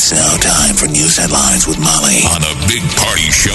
It's 0.00 0.12
now 0.12 0.36
time 0.36 0.76
for 0.76 0.86
news 0.86 1.16
headlines 1.16 1.66
with 1.66 1.76
Molly 1.80 2.22
on 2.30 2.40
a 2.42 2.54
big 2.68 2.88
party 2.94 3.28
show 3.32 3.50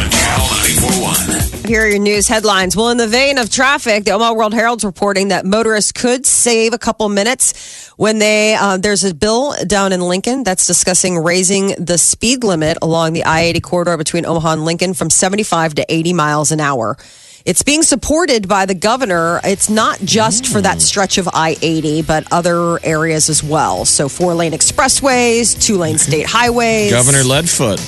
on 0.00 0.08
Channel 0.10 0.48
941. 0.48 1.68
Here 1.68 1.84
are 1.84 1.88
your 1.88 1.98
news 1.98 2.26
headlines. 2.26 2.74
Well, 2.74 2.88
in 2.88 2.96
the 2.96 3.06
vein 3.06 3.36
of 3.36 3.50
traffic, 3.50 4.04
the 4.04 4.12
Omaha 4.12 4.32
World 4.32 4.54
Herald's 4.54 4.82
reporting 4.82 5.28
that 5.28 5.44
motorists 5.44 5.92
could 5.92 6.24
save 6.24 6.72
a 6.72 6.78
couple 6.78 7.06
minutes 7.10 7.92
when 7.98 8.18
they 8.18 8.54
uh, 8.54 8.78
there's 8.78 9.04
a 9.04 9.12
bill 9.12 9.54
down 9.66 9.92
in 9.92 10.00
Lincoln 10.00 10.42
that's 10.42 10.66
discussing 10.66 11.18
raising 11.18 11.74
the 11.78 11.98
speed 11.98 12.44
limit 12.44 12.78
along 12.80 13.12
the 13.12 13.26
I-80 13.26 13.62
corridor 13.62 13.98
between 13.98 14.24
Omaha 14.24 14.54
and 14.54 14.64
Lincoln 14.64 14.94
from 14.94 15.10
75 15.10 15.74
to 15.74 15.84
80 15.86 16.14
miles 16.14 16.50
an 16.50 16.60
hour. 16.60 16.96
It's 17.44 17.62
being 17.62 17.82
supported 17.82 18.46
by 18.46 18.66
the 18.66 18.74
governor. 18.74 19.40
It's 19.42 19.68
not 19.68 19.98
just 20.00 20.46
for 20.46 20.60
that 20.60 20.78
mm. 20.78 20.80
stretch 20.80 21.18
of 21.18 21.28
I 21.32 21.56
80, 21.60 22.02
but 22.02 22.30
other 22.32 22.78
areas 22.84 23.28
as 23.28 23.42
well. 23.42 23.84
So, 23.84 24.08
four 24.08 24.34
lane 24.34 24.52
expressways, 24.52 25.60
two 25.60 25.76
lane 25.76 25.96
mm-hmm. 25.96 26.10
state 26.10 26.26
highways. 26.26 26.92
Governor 26.92 27.22
Leadfoot. 27.22 27.80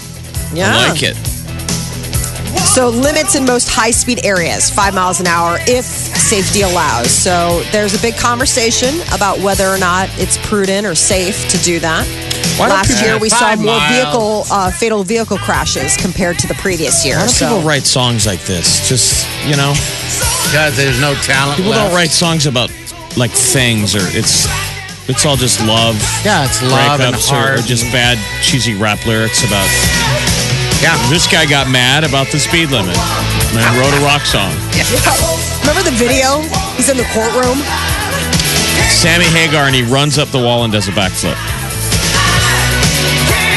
Yeah. 0.54 0.72
I 0.74 0.88
like 0.88 1.02
it. 1.02 1.43
So 2.74 2.88
limits 2.88 3.36
in 3.36 3.44
most 3.44 3.68
high 3.70 3.92
speed 3.92 4.24
areas, 4.24 4.68
five 4.68 4.94
miles 4.94 5.20
an 5.20 5.28
hour, 5.28 5.58
if 5.60 5.84
safety 5.84 6.62
allows. 6.62 7.08
So 7.08 7.62
there's 7.70 7.94
a 7.94 8.02
big 8.02 8.16
conversation 8.16 8.96
about 9.14 9.38
whether 9.38 9.68
or 9.68 9.78
not 9.78 10.08
it's 10.18 10.36
prudent 10.38 10.84
or 10.84 10.96
safe 10.96 11.46
to 11.50 11.58
do 11.58 11.78
that. 11.78 12.04
Why 12.58 12.66
Last 12.68 12.88
people- 12.88 13.04
year 13.04 13.18
we 13.20 13.28
saw 13.28 13.54
more 13.54 13.76
miles. 13.78 13.92
vehicle 13.94 14.44
uh, 14.50 14.70
fatal 14.72 15.04
vehicle 15.04 15.38
crashes 15.38 15.96
compared 15.96 16.36
to 16.40 16.48
the 16.48 16.54
previous 16.54 17.06
year. 17.06 17.14
Why 17.14 17.20
don't 17.26 17.28
So 17.30 17.46
people 17.46 17.62
write 17.62 17.84
songs 17.84 18.26
like 18.26 18.42
this? 18.42 18.88
Just, 18.88 19.24
you 19.46 19.54
know, 19.56 19.72
Because 20.50 20.76
there's 20.76 21.00
no 21.00 21.14
talent. 21.22 21.56
people 21.58 21.70
left. 21.70 21.86
don't 21.86 21.94
write 21.94 22.10
songs 22.10 22.46
about 22.46 22.70
like 23.16 23.30
things 23.30 23.94
or 23.94 24.02
it's 24.18 24.48
it's 25.06 25.24
all 25.26 25.36
just 25.36 25.60
love. 25.64 25.94
Yeah, 26.24 26.44
it's 26.46 26.60
love 26.62 26.98
and 27.00 27.14
breakups 27.14 27.30
or, 27.30 27.54
or 27.60 27.62
just 27.62 27.84
bad 27.92 28.18
cheesy 28.42 28.74
rap 28.74 29.04
lyrics 29.06 29.44
about 29.46 29.68
Yeah. 30.82 30.96
this 31.10 31.26
guy 31.26 31.46
got 31.46 31.70
mad 31.70 32.04
about 32.04 32.28
the 32.28 32.38
speed 32.38 32.70
limit 32.70 32.96
and 32.96 33.64
wrote 33.78 33.94
a 33.94 34.02
rock 34.04 34.22
song. 34.26 34.50
Yeah. 34.74 34.86
remember 35.60 35.82
the 35.82 35.96
video? 35.96 36.40
He's 36.76 36.88
in 36.88 36.96
the 36.96 37.08
courtroom. 37.14 37.58
Sammy 38.90 39.26
Hagar 39.26 39.66
and 39.66 39.74
he 39.74 39.82
runs 39.82 40.18
up 40.18 40.28
the 40.28 40.38
wall 40.38 40.64
and 40.64 40.72
does 40.72 40.88
a 40.88 40.92
backflip. 40.92 41.36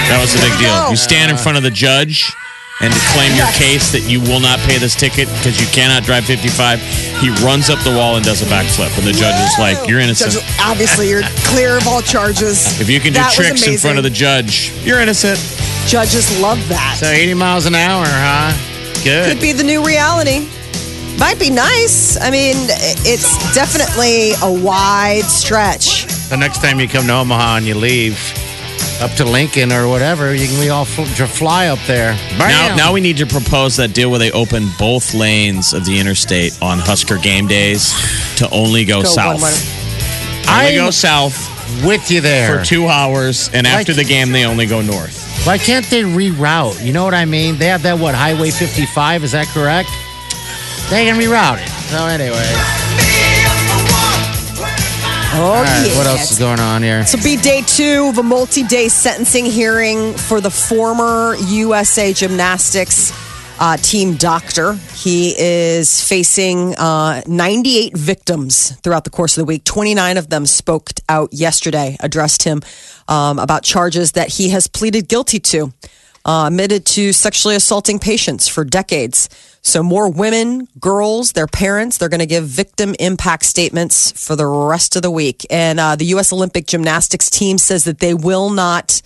That 0.07 0.19
was 0.21 0.35
a 0.35 0.39
big 0.39 0.55
deal. 0.59 0.89
You 0.89 0.95
stand 0.95 1.31
in 1.31 1.37
front 1.37 1.57
of 1.57 1.63
the 1.63 1.71
judge 1.71 2.31
and 2.79 2.93
to 2.93 2.99
claim 3.11 3.35
your 3.35 3.49
case 3.57 3.91
that 3.91 4.05
you 4.05 4.21
will 4.21 4.39
not 4.39 4.59
pay 4.59 4.77
this 4.77 4.95
ticket 4.95 5.27
because 5.39 5.59
you 5.59 5.67
cannot 5.73 6.03
drive 6.03 6.25
55. 6.25 6.79
He 7.19 7.29
runs 7.43 7.69
up 7.69 7.79
the 7.83 7.89
wall 7.91 8.15
and 8.15 8.23
does 8.23 8.41
a 8.41 8.45
backflip, 8.45 8.95
and 8.97 9.07
the 9.07 9.11
judge 9.11 9.35
is 9.41 9.57
like, 9.57 9.89
"You're 9.89 9.99
innocent. 9.99 10.33
Judge, 10.33 10.43
obviously, 10.61 11.09
you're 11.09 11.23
clear 11.49 11.77
of 11.77 11.87
all 11.87 12.01
charges. 12.01 12.79
If 12.79 12.89
you 12.89 12.99
can 12.99 13.13
do 13.13 13.19
That 13.19 13.33
tricks 13.33 13.65
in 13.65 13.77
front 13.77 13.97
of 13.97 14.03
the 14.03 14.13
judge, 14.13 14.71
you're 14.85 15.01
innocent." 15.01 15.39
Judges 15.87 16.39
love 16.41 16.59
that. 16.69 16.97
So 16.99 17.07
80 17.07 17.33
miles 17.33 17.65
an 17.65 17.75
hour, 17.75 18.05
huh? 18.05 19.03
Good. 19.03 19.31
Could 19.31 19.41
be 19.41 19.53
the 19.53 19.63
new 19.63 19.85
reality. 19.85 20.47
Might 21.17 21.39
be 21.39 21.49
nice. 21.49 22.19
I 22.21 22.29
mean, 22.29 22.55
it's 23.05 23.33
definitely 23.55 24.31
a 24.43 24.63
wide 24.63 25.23
stretch. 25.23 26.05
The 26.29 26.37
next 26.37 26.61
time 26.61 26.79
you 26.79 26.87
come 26.87 27.07
to 27.07 27.13
Omaha 27.13 27.57
and 27.57 27.65
you 27.65 27.73
leave 27.75 28.19
up 29.01 29.11
to 29.13 29.25
Lincoln 29.25 29.71
or 29.71 29.87
whatever, 29.87 30.35
you 30.35 30.47
can 30.47 30.59
we 30.59 30.69
all 30.69 30.85
fl- 30.85 31.03
fly 31.05 31.67
up 31.67 31.79
there. 31.87 32.13
Now, 32.37 32.67
Bam. 32.69 32.77
now 32.77 32.93
we 32.93 33.01
need 33.01 33.17
to 33.17 33.25
propose 33.25 33.77
that 33.77 33.93
deal 33.93 34.09
where 34.11 34.19
they 34.19 34.31
open 34.31 34.67
both 34.77 35.13
lanes 35.13 35.73
of 35.73 35.85
the 35.85 35.99
interstate 35.99 36.57
on 36.61 36.79
Husker 36.79 37.17
game 37.17 37.47
days 37.47 37.93
to 38.37 38.49
only 38.51 38.85
go, 38.85 39.01
Go 39.03 39.09
south. 39.09 39.41
one 39.41 39.51
way. 39.51 39.57
Only 40.49 40.75
go 40.75 40.83
I'm- 40.83 40.91
south 40.91 41.83
with 41.85 42.11
you 42.11 42.21
there. 42.21 42.59
for 42.59 42.65
two 42.65 42.87
hours, 42.87 43.49
and 43.53 43.65
after 43.65 43.93
the 43.93 44.03
game, 44.03 44.31
they 44.31 44.45
only 44.45 44.65
go 44.65 44.81
north. 44.81 45.16
Why 45.47 45.57
can't 45.57 45.89
they 45.89 46.01
reroute? 46.01 46.83
You 46.85 46.91
know 46.91 47.05
what 47.05 47.13
I 47.13 47.23
mean? 47.23 47.55
They 47.55 47.67
have 47.67 47.81
that 47.83 47.97
what 47.97 48.13
Highway 48.13 48.51
55? 48.51 49.23
Is 49.23 49.31
that 49.31 49.47
correct? 49.47 49.87
They 50.89 51.05
can 51.05 51.15
reroute 51.15 51.63
it. 51.63 51.69
So 51.87 52.05
anyway, 52.05 52.43
Oh, 55.39 55.43
all 55.43 55.63
right. 55.63 55.87
yeah. 55.87 55.97
What 55.97 56.05
else 56.05 56.31
is 56.33 56.37
going 56.39 56.59
on 56.59 56.83
here? 56.83 56.99
This 56.99 57.15
will 57.15 57.23
be 57.23 57.37
day 57.37 57.61
two 57.61 58.07
of 58.09 58.17
a 58.17 58.23
multi 58.23 58.63
day 58.63 58.89
sentencing 58.89 59.45
hearing 59.45 60.13
for 60.17 60.41
the 60.41 60.49
former 60.49 61.35
USA 61.47 62.11
Gymnastics 62.11 63.13
uh, 63.59 63.77
team 63.77 64.15
doctor. 64.15 64.73
He 64.73 65.33
is 65.37 66.01
facing 66.07 66.75
uh, 66.75 67.21
98 67.27 67.95
victims 67.97 68.71
throughout 68.81 69.03
the 69.03 69.09
course 69.09 69.37
of 69.37 69.41
the 69.41 69.45
week. 69.45 69.63
29 69.63 70.17
of 70.17 70.29
them 70.29 70.45
spoke 70.45 70.89
out 71.09 71.33
yesterday, 71.33 71.97
addressed 71.99 72.43
him 72.43 72.61
um, 73.07 73.39
about 73.39 73.63
charges 73.63 74.13
that 74.13 74.29
he 74.29 74.49
has 74.49 74.67
pleaded 74.67 75.07
guilty 75.07 75.39
to. 75.39 75.73
Uh, 76.25 76.47
admitted 76.47 76.85
to 76.85 77.13
sexually 77.13 77.55
assaulting 77.55 77.99
patients 77.99 78.49
for 78.49 78.65
decades. 78.65 79.29
So, 79.61 79.81
more 79.81 80.09
women, 80.09 80.67
girls, 80.77 81.31
their 81.31 81.47
parents, 81.47 81.97
they're 81.97 82.09
going 82.09 82.19
to 82.19 82.25
give 82.25 82.45
victim 82.45 82.95
impact 82.99 83.45
statements 83.45 84.11
for 84.11 84.35
the 84.35 84.45
rest 84.45 84.97
of 84.97 85.03
the 85.03 85.11
week. 85.11 85.45
And 85.49 85.79
uh, 85.79 85.95
the 85.95 86.05
U.S. 86.05 86.33
Olympic 86.33 86.67
gymnastics 86.67 87.29
team 87.29 87.57
says 87.57 87.85
that 87.85 87.99
they 87.99 88.13
will 88.13 88.49
not 88.49 89.01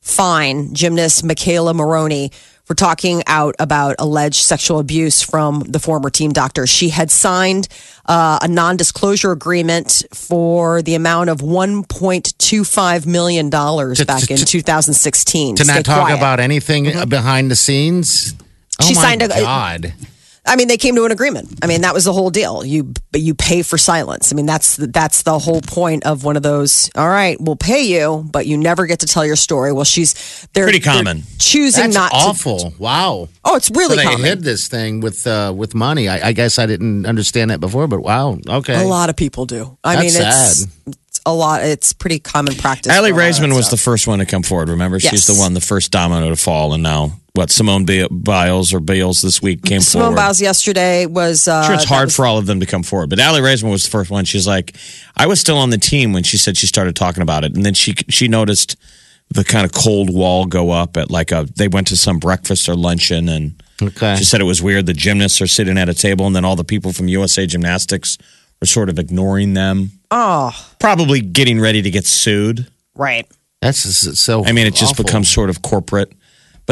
fine 0.00 0.74
gymnast 0.74 1.24
McKayla 1.24 1.74
Maroney 1.74 2.32
for 2.64 2.74
talking 2.74 3.22
out 3.26 3.54
about 3.58 3.96
alleged 3.98 4.42
sexual 4.42 4.78
abuse 4.78 5.20
from 5.22 5.60
the 5.60 5.78
former 5.78 6.10
team 6.10 6.32
doctor. 6.32 6.66
She 6.66 6.90
had 6.90 7.10
signed 7.10 7.68
uh, 8.06 8.38
a 8.42 8.48
non 8.48 8.76
disclosure 8.76 9.32
agreement 9.32 10.04
for 10.14 10.80
the 10.82 10.94
amount 10.94 11.30
of 11.30 11.38
$1.25 11.38 13.06
million 13.06 13.50
back 13.50 14.30
in 14.30 14.36
2016. 14.38 15.56
To 15.56 15.64
Stay 15.64 15.74
not 15.74 15.84
talk 15.84 16.00
quiet. 16.06 16.16
about 16.16 16.40
anything 16.40 17.08
behind 17.08 17.50
the 17.50 17.56
scenes? 17.56 18.34
Oh 18.80 18.86
She 18.86 18.94
my 18.94 19.00
signed 19.02 19.22
a- 19.22 19.28
God. 19.28 19.92
I 20.44 20.56
mean, 20.56 20.66
they 20.66 20.76
came 20.76 20.96
to 20.96 21.04
an 21.04 21.12
agreement. 21.12 21.60
I 21.62 21.66
mean, 21.68 21.82
that 21.82 21.94
was 21.94 22.04
the 22.04 22.12
whole 22.12 22.28
deal. 22.30 22.64
You 22.64 22.92
you 23.14 23.32
pay 23.34 23.62
for 23.62 23.78
silence. 23.78 24.32
I 24.32 24.36
mean, 24.36 24.44
that's 24.46 24.76
that's 24.76 25.22
the 25.22 25.38
whole 25.38 25.60
point 25.60 26.04
of 26.04 26.24
one 26.24 26.36
of 26.36 26.42
those. 26.42 26.90
All 26.96 27.08
right, 27.08 27.40
we'll 27.40 27.54
pay 27.56 27.82
you, 27.82 28.28
but 28.30 28.44
you 28.46 28.58
never 28.58 28.86
get 28.86 29.00
to 29.00 29.06
tell 29.06 29.24
your 29.24 29.36
story. 29.36 29.72
Well, 29.72 29.84
she's 29.84 30.14
they're 30.52 30.64
Pretty 30.64 30.80
they're 30.80 30.92
common. 30.94 31.22
choosing 31.38 31.84
That's 31.84 31.94
not 31.94 32.10
to. 32.10 32.16
awful. 32.16 32.74
wow. 32.78 33.28
Oh, 33.44 33.54
it's 33.56 33.70
really 33.70 33.90
so 33.90 33.96
they 33.96 34.04
common. 34.04 34.20
hid 34.26 34.42
this 34.42 34.66
thing 34.66 35.00
with 35.00 35.24
uh, 35.28 35.52
with 35.56 35.74
money. 35.76 36.08
I, 36.08 36.28
I 36.28 36.32
guess 36.32 36.58
I 36.58 36.66
didn't 36.66 37.06
understand 37.06 37.50
that 37.52 37.60
before, 37.60 37.86
but 37.86 38.00
wow. 38.00 38.36
Okay. 38.48 38.82
A 38.82 38.86
lot 38.86 39.10
of 39.10 39.16
people 39.16 39.46
do. 39.46 39.78
I 39.84 39.94
That's 39.94 40.14
mean, 40.18 40.26
it's, 40.26 40.58
sad. 40.58 40.68
it's 41.06 41.20
a 41.24 41.32
lot. 41.32 41.62
It's 41.62 41.92
pretty 41.92 42.18
common 42.18 42.56
practice. 42.56 42.92
Aly 42.92 43.10
for 43.12 43.20
a 43.20 43.22
lot 43.22 43.30
of 43.30 43.36
Raisman 43.36 43.54
was 43.54 43.70
the 43.70 43.76
first 43.76 44.08
one 44.08 44.18
to 44.18 44.26
come 44.26 44.42
forward. 44.42 44.70
Remember, 44.70 44.98
she's 44.98 45.28
the 45.28 45.34
one, 45.34 45.54
the 45.54 45.60
first 45.60 45.92
domino 45.92 46.28
to 46.30 46.36
fall, 46.36 46.72
and 46.74 46.82
now 46.82 47.12
what? 47.34 47.50
Simone 47.50 47.86
Biles 48.10 48.74
or 48.74 48.80
Bales 48.80 49.22
this 49.22 49.40
week 49.40 49.62
came 49.62 49.80
forward? 49.80 49.82
Simone 49.84 50.04
forward. 50.08 50.16
Biles 50.16 50.40
yesterday 50.40 51.06
was. 51.06 51.48
Uh, 51.48 51.64
sure 51.64 51.74
it's 51.74 51.84
hard 51.84 52.06
was- 52.06 52.16
for 52.16 52.26
all 52.26 52.38
of 52.38 52.46
them 52.46 52.60
to 52.60 52.66
come 52.66 52.82
forward, 52.82 53.10
but 53.10 53.18
Aly 53.18 53.40
Raisman 53.40 53.70
was 53.70 53.84
the 53.84 53.90
first 53.90 54.10
one. 54.10 54.24
She's 54.24 54.46
like, 54.46 54.76
I 55.16 55.26
was 55.26 55.40
still 55.40 55.58
on 55.58 55.70
the 55.70 55.78
team 55.78 56.12
when 56.12 56.22
she 56.22 56.36
said 56.36 56.56
she 56.56 56.66
started 56.66 56.94
talking 56.96 57.22
about 57.22 57.44
it, 57.44 57.54
and 57.56 57.64
then 57.64 57.74
she 57.74 57.94
she 58.08 58.28
noticed 58.28 58.76
the 59.30 59.44
kind 59.44 59.64
of 59.64 59.72
cold 59.72 60.12
wall 60.12 60.44
go 60.44 60.70
up 60.70 60.96
at 60.96 61.10
like 61.10 61.32
a. 61.32 61.46
They 61.56 61.68
went 61.68 61.86
to 61.88 61.96
some 61.96 62.18
breakfast 62.18 62.68
or 62.68 62.76
luncheon, 62.76 63.28
and 63.30 63.62
Okay. 63.80 64.14
she 64.16 64.24
said 64.24 64.40
it 64.40 64.44
was 64.44 64.62
weird. 64.62 64.84
The 64.86 64.92
gymnasts 64.92 65.40
are 65.40 65.46
sitting 65.46 65.78
at 65.78 65.88
a 65.88 65.94
table, 65.94 66.26
and 66.26 66.36
then 66.36 66.44
all 66.44 66.56
the 66.56 66.64
people 66.64 66.92
from 66.92 67.08
USA 67.08 67.46
Gymnastics 67.46 68.18
are 68.62 68.66
sort 68.66 68.88
of 68.90 68.98
ignoring 68.98 69.54
them, 69.54 69.90
Oh, 70.10 70.52
probably 70.78 71.20
getting 71.20 71.58
ready 71.60 71.80
to 71.82 71.90
get 71.90 72.06
sued. 72.06 72.66
right. 72.94 73.26
That's 73.62 73.86
s- 73.86 74.18
so. 74.20 74.44
I 74.44 74.52
mean, 74.52 74.66
it 74.66 74.74
just 74.74 74.96
becomes 74.96 75.28
sort 75.28 75.48
of 75.48 75.62
corporate. 75.62 76.12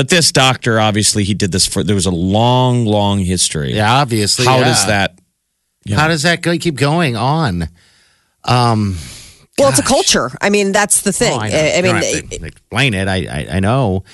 But 0.01 0.09
this 0.09 0.33
doctor, 0.33 0.81
obviously, 0.81 1.25
he 1.25 1.35
did 1.35 1.53
this 1.53 1.67
for. 1.67 1.85
There 1.85 1.95
was 1.95 2.07
a 2.07 2.11
long, 2.11 2.87
long 2.87 3.19
history. 3.19 3.75
Yeah, 3.75 3.93
obviously. 3.97 4.47
How 4.47 4.61
yeah. 4.61 4.65
does 4.65 4.87
that? 4.87 5.19
How 5.95 6.09
does 6.09 6.23
that 6.23 6.41
go, 6.41 6.57
keep 6.57 6.77
going 6.77 7.17
on? 7.17 7.69
Um, 8.45 8.97
Well, 9.59 9.69
it's 9.69 9.79
a 9.79 9.83
culture. 9.83 10.31
I 10.41 10.49
mean, 10.49 10.73
that's 10.73 11.03
the 11.03 11.13
thing. 11.13 11.35
oh, 11.35 11.39
I, 11.39 11.51
know. 11.51 11.59
I, 11.59 11.61
I 11.61 11.83
mean, 11.83 11.95
don't 11.97 12.03
have 12.03 12.31
to 12.31 12.35
it, 12.37 12.45
explain 12.45 12.95
it. 12.95 13.09
I, 13.09 13.17
I 13.27 13.57
I 13.57 13.61
know 13.61 14.05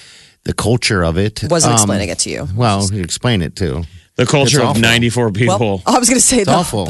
the 0.43 0.55
culture 0.55 1.05
of 1.05 1.19
it. 1.19 1.45
wasn't 1.49 1.75
Um, 1.75 1.77
explaining 1.77 2.09
it 2.09 2.19
to 2.19 2.31
you. 2.31 2.49
Well, 2.57 2.93
explain 2.93 3.41
it 3.41 3.55
too. 3.55 3.85
The 4.17 4.27
culture 4.27 4.63
of 4.65 4.81
94 4.81 5.31
people. 5.31 5.59
Well, 5.59 5.83
I 5.87 6.01
was 6.01 6.09
going 6.09 6.19
to 6.21 6.27
say 6.27 6.39
It's 6.39 6.47
the, 6.51 6.57
awful. 6.57 6.89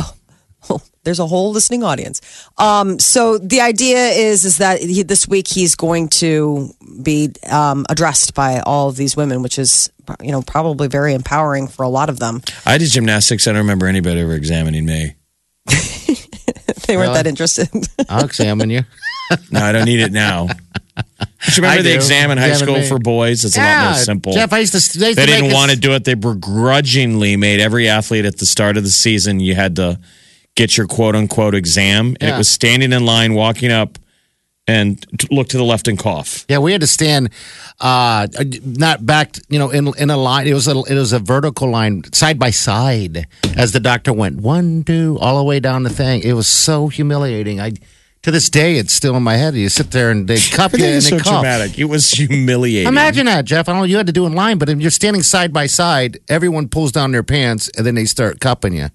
there's 1.04 1.18
a 1.18 1.26
whole 1.26 1.52
listening 1.52 1.82
audience. 1.82 2.20
Um, 2.58 2.98
so 2.98 3.38
the 3.38 3.60
idea 3.60 4.08
is 4.08 4.44
is 4.44 4.58
that 4.58 4.80
he, 4.80 5.02
this 5.02 5.26
week 5.28 5.48
he's 5.48 5.74
going 5.76 6.08
to 6.08 6.70
be 7.02 7.32
um, 7.50 7.86
addressed 7.88 8.34
by 8.34 8.60
all 8.60 8.88
of 8.88 8.96
these 8.96 9.16
women, 9.16 9.42
which 9.42 9.58
is 9.58 9.90
you 10.22 10.32
know 10.32 10.42
probably 10.42 10.88
very 10.88 11.14
empowering 11.14 11.68
for 11.68 11.82
a 11.82 11.88
lot 11.88 12.08
of 12.08 12.18
them. 12.18 12.42
I 12.64 12.78
did 12.78 12.90
gymnastics. 12.90 13.46
I 13.46 13.52
don't 13.52 13.58
remember 13.62 13.86
anybody 13.86 14.20
ever 14.20 14.34
examining 14.34 14.84
me. 14.84 15.14
they 15.66 16.96
weren't 16.96 17.08
Really? 17.08 17.14
that 17.14 17.26
interested. 17.26 17.68
I'll 18.08 18.24
examine 18.24 18.70
you. 18.70 18.82
No, 19.50 19.60
I 19.60 19.72
don't 19.72 19.84
need 19.86 20.00
it 20.00 20.12
now. 20.12 20.46
But 20.96 21.56
you 21.56 21.62
remember 21.62 21.80
I 21.80 21.82
the 21.82 21.90
do. 21.90 21.94
exam 21.94 22.30
in 22.30 22.38
high 22.38 22.48
Examine 22.48 22.74
school 22.74 22.82
me. 22.82 22.88
for 22.88 22.98
boys? 22.98 23.44
It's 23.44 23.56
a 23.56 23.60
lot 23.60 23.84
more 23.84 23.94
simple. 23.94 24.32
Jeff, 24.32 24.52
I 24.52 24.58
used 24.60 24.72
to. 24.72 24.98
They, 24.98 25.08
used 25.08 25.18
they 25.18 25.26
to 25.26 25.32
didn't 25.32 25.52
want 25.52 25.70
to 25.70 25.76
do 25.76 25.92
it. 25.92 26.04
They 26.04 26.14
begrudgingly 26.14 27.36
made 27.36 27.60
every 27.60 27.88
athlete 27.88 28.24
at 28.24 28.38
the 28.38 28.46
start 28.46 28.76
of 28.76 28.82
the 28.84 28.90
season. 28.90 29.40
You 29.40 29.54
had 29.54 29.76
to 29.76 29.98
get 30.56 30.76
your 30.76 30.88
quote 30.88 31.14
unquote 31.14 31.54
exam, 31.54 32.16
and 32.20 32.34
it 32.34 32.36
was 32.36 32.48
standing 32.48 32.92
in 32.92 33.04
line, 33.06 33.34
walking 33.34 33.70
up, 33.70 33.98
and 34.66 35.04
look 35.30 35.48
to 35.50 35.56
the 35.56 35.62
left 35.62 35.86
and 35.86 35.96
cough. 35.96 36.44
Yeah, 36.48 36.58
we 36.58 36.72
had 36.72 36.80
to 36.80 36.88
stand, 36.88 37.30
uh, 37.80 38.26
not 38.64 39.06
back, 39.06 39.36
you 39.48 39.60
know, 39.60 39.70
in 39.70 39.92
in 39.96 40.10
a 40.10 40.16
line. 40.16 40.48
It 40.48 40.54
was 40.54 40.66
a 40.66 40.76
it 40.88 40.94
was 40.94 41.12
a 41.12 41.20
vertical 41.20 41.70
line, 41.70 42.02
side 42.12 42.38
by 42.38 42.50
side, 42.50 43.26
as 43.56 43.70
the 43.70 43.78
doctor 43.80 44.12
went 44.12 44.40
one, 44.40 44.82
two, 44.82 45.18
all 45.20 45.38
the 45.38 45.44
way 45.44 45.60
down 45.60 45.84
the 45.84 45.90
thing. 45.90 46.22
It 46.22 46.32
was 46.32 46.48
so 46.48 46.88
humiliating. 46.88 47.60
I 47.60 47.74
to 48.22 48.32
this 48.32 48.50
day, 48.50 48.74
it's 48.76 48.92
still 48.92 49.16
in 49.16 49.22
my 49.22 49.36
head. 49.36 49.54
You 49.54 49.68
sit 49.68 49.92
there 49.92 50.10
and 50.10 50.26
they 50.26 50.38
cup 50.50 50.72
you 50.72 50.84
and 50.84 50.96
It's 50.96 51.08
they 51.10 51.18
so 51.18 51.22
cough. 51.22 51.42
dramatic. 51.44 51.78
It 51.78 51.84
was 51.84 52.10
humiliating. 52.10 52.88
Imagine 52.88 53.26
that, 53.26 53.44
Jeff. 53.44 53.68
I 53.68 53.72
don't 53.72 53.82
know. 53.82 53.84
You 53.84 53.98
had 53.98 54.06
to 54.08 54.12
do 54.12 54.26
in 54.26 54.32
line, 54.32 54.58
but 54.58 54.68
if 54.68 54.80
you're 54.80 54.90
standing 54.90 55.22
side 55.22 55.52
by 55.52 55.66
side, 55.66 56.18
everyone 56.28 56.66
pulls 56.68 56.90
down 56.90 57.12
their 57.12 57.22
pants 57.22 57.70
and 57.76 57.86
then 57.86 57.94
they 57.94 58.04
start 58.04 58.40
cupping 58.40 58.72
you. 58.72 58.88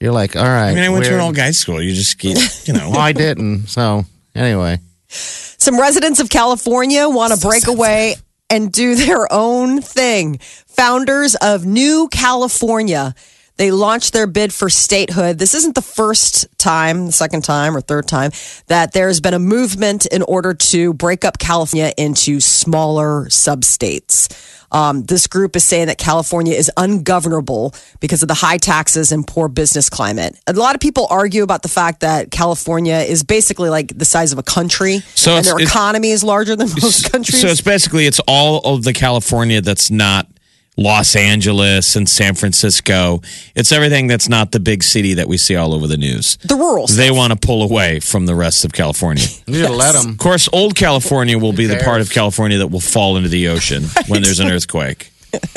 You're 0.00 0.12
like, 0.12 0.36
all 0.36 0.42
right. 0.44 0.70
I 0.70 0.74
mean, 0.74 0.84
I 0.84 0.88
went 0.90 1.04
to 1.04 1.10
an 1.10 1.16
weird. 1.16 1.22
all 1.24 1.32
guys 1.32 1.56
school. 1.58 1.80
You 1.82 1.94
just 1.94 2.18
get, 2.18 2.68
you 2.68 2.74
know. 2.74 2.90
Well, 2.90 3.00
I 3.00 3.12
didn't. 3.12 3.66
So 3.68 4.04
anyway, 4.34 4.78
Some 5.08 5.78
residents 5.80 6.20
of 6.20 6.28
California 6.28 7.08
want 7.08 7.32
to 7.32 7.40
break 7.40 7.66
away 7.66 8.16
and 8.50 8.70
do 8.70 8.94
their 8.94 9.32
own 9.32 9.80
thing. 9.80 10.38
Founders 10.76 11.34
of 11.36 11.64
New 11.64 12.08
California. 12.12 13.14
They 13.56 13.70
launched 13.70 14.12
their 14.12 14.26
bid 14.26 14.52
for 14.52 14.68
statehood. 14.68 15.38
This 15.38 15.54
isn't 15.54 15.74
the 15.74 15.80
first 15.82 16.46
time, 16.58 17.06
the 17.06 17.12
second 17.12 17.42
time 17.42 17.74
or 17.74 17.80
third 17.80 18.06
time 18.06 18.30
that 18.66 18.92
there's 18.92 19.20
been 19.22 19.32
a 19.32 19.38
movement 19.38 20.04
in 20.04 20.20
order 20.20 20.52
to 20.52 20.92
break 20.92 21.24
up 21.24 21.38
California 21.38 21.90
into 21.96 22.38
smaller 22.40 23.24
substates. 23.30 24.28
Um, 24.76 25.04
this 25.04 25.26
group 25.26 25.56
is 25.56 25.64
saying 25.64 25.86
that 25.86 25.96
California 25.96 26.52
is 26.52 26.70
ungovernable 26.76 27.74
because 27.98 28.20
of 28.22 28.28
the 28.28 28.34
high 28.34 28.58
taxes 28.58 29.10
and 29.10 29.26
poor 29.26 29.48
business 29.48 29.88
climate. 29.88 30.38
A 30.46 30.52
lot 30.52 30.74
of 30.74 30.82
people 30.82 31.06
argue 31.08 31.42
about 31.42 31.62
the 31.62 31.70
fact 31.70 32.00
that 32.00 32.30
California 32.30 32.98
is 32.98 33.22
basically 33.22 33.70
like 33.70 33.96
the 33.96 34.04
size 34.04 34.32
of 34.32 34.38
a 34.38 34.42
country, 34.42 34.98
So 35.14 35.36
and 35.36 35.46
their 35.46 35.58
economy 35.58 36.10
is 36.10 36.22
larger 36.22 36.56
than 36.56 36.68
most 36.82 37.10
countries. 37.10 37.40
So 37.40 37.48
it's 37.48 37.62
basically 37.62 38.04
it's 38.04 38.20
all 38.28 38.60
of 38.64 38.84
the 38.84 38.92
California 38.92 39.62
that's 39.62 39.90
not 39.90 40.26
Los 40.76 41.16
Angeles 41.16 41.96
and 41.96 42.08
San 42.08 42.34
Francisco. 42.34 43.22
It's 43.54 43.72
everything 43.72 44.06
that's 44.08 44.28
not 44.28 44.52
the 44.52 44.60
big 44.60 44.82
city 44.82 45.14
that 45.14 45.26
we 45.26 45.38
see 45.38 45.56
all 45.56 45.72
over 45.72 45.86
the 45.86 45.96
news. 45.96 46.36
the 46.44 46.54
rural. 46.56 46.86
They 46.86 47.10
want 47.10 47.32
to 47.32 47.38
pull 47.38 47.62
away 47.62 48.00
from 48.00 48.26
the 48.26 48.34
rest 48.34 48.64
of 48.64 48.72
California. 48.72 49.24
you 49.46 49.62
gotta 49.62 49.74
let 49.74 49.92
them. 49.92 50.10
Of 50.12 50.18
course, 50.18 50.48
old 50.52 50.74
California 50.76 51.38
will 51.38 51.52
be 51.54 51.66
the 51.66 51.78
part 51.78 52.00
of? 52.00 52.10
California 52.10 52.58
that 52.58 52.68
will 52.68 52.80
fall 52.80 53.16
into 53.16 53.28
the 53.28 53.48
ocean 53.48 53.84
when 54.08 54.22
there's 54.22 54.40
an 54.40 54.50
earthquake. 54.50 55.12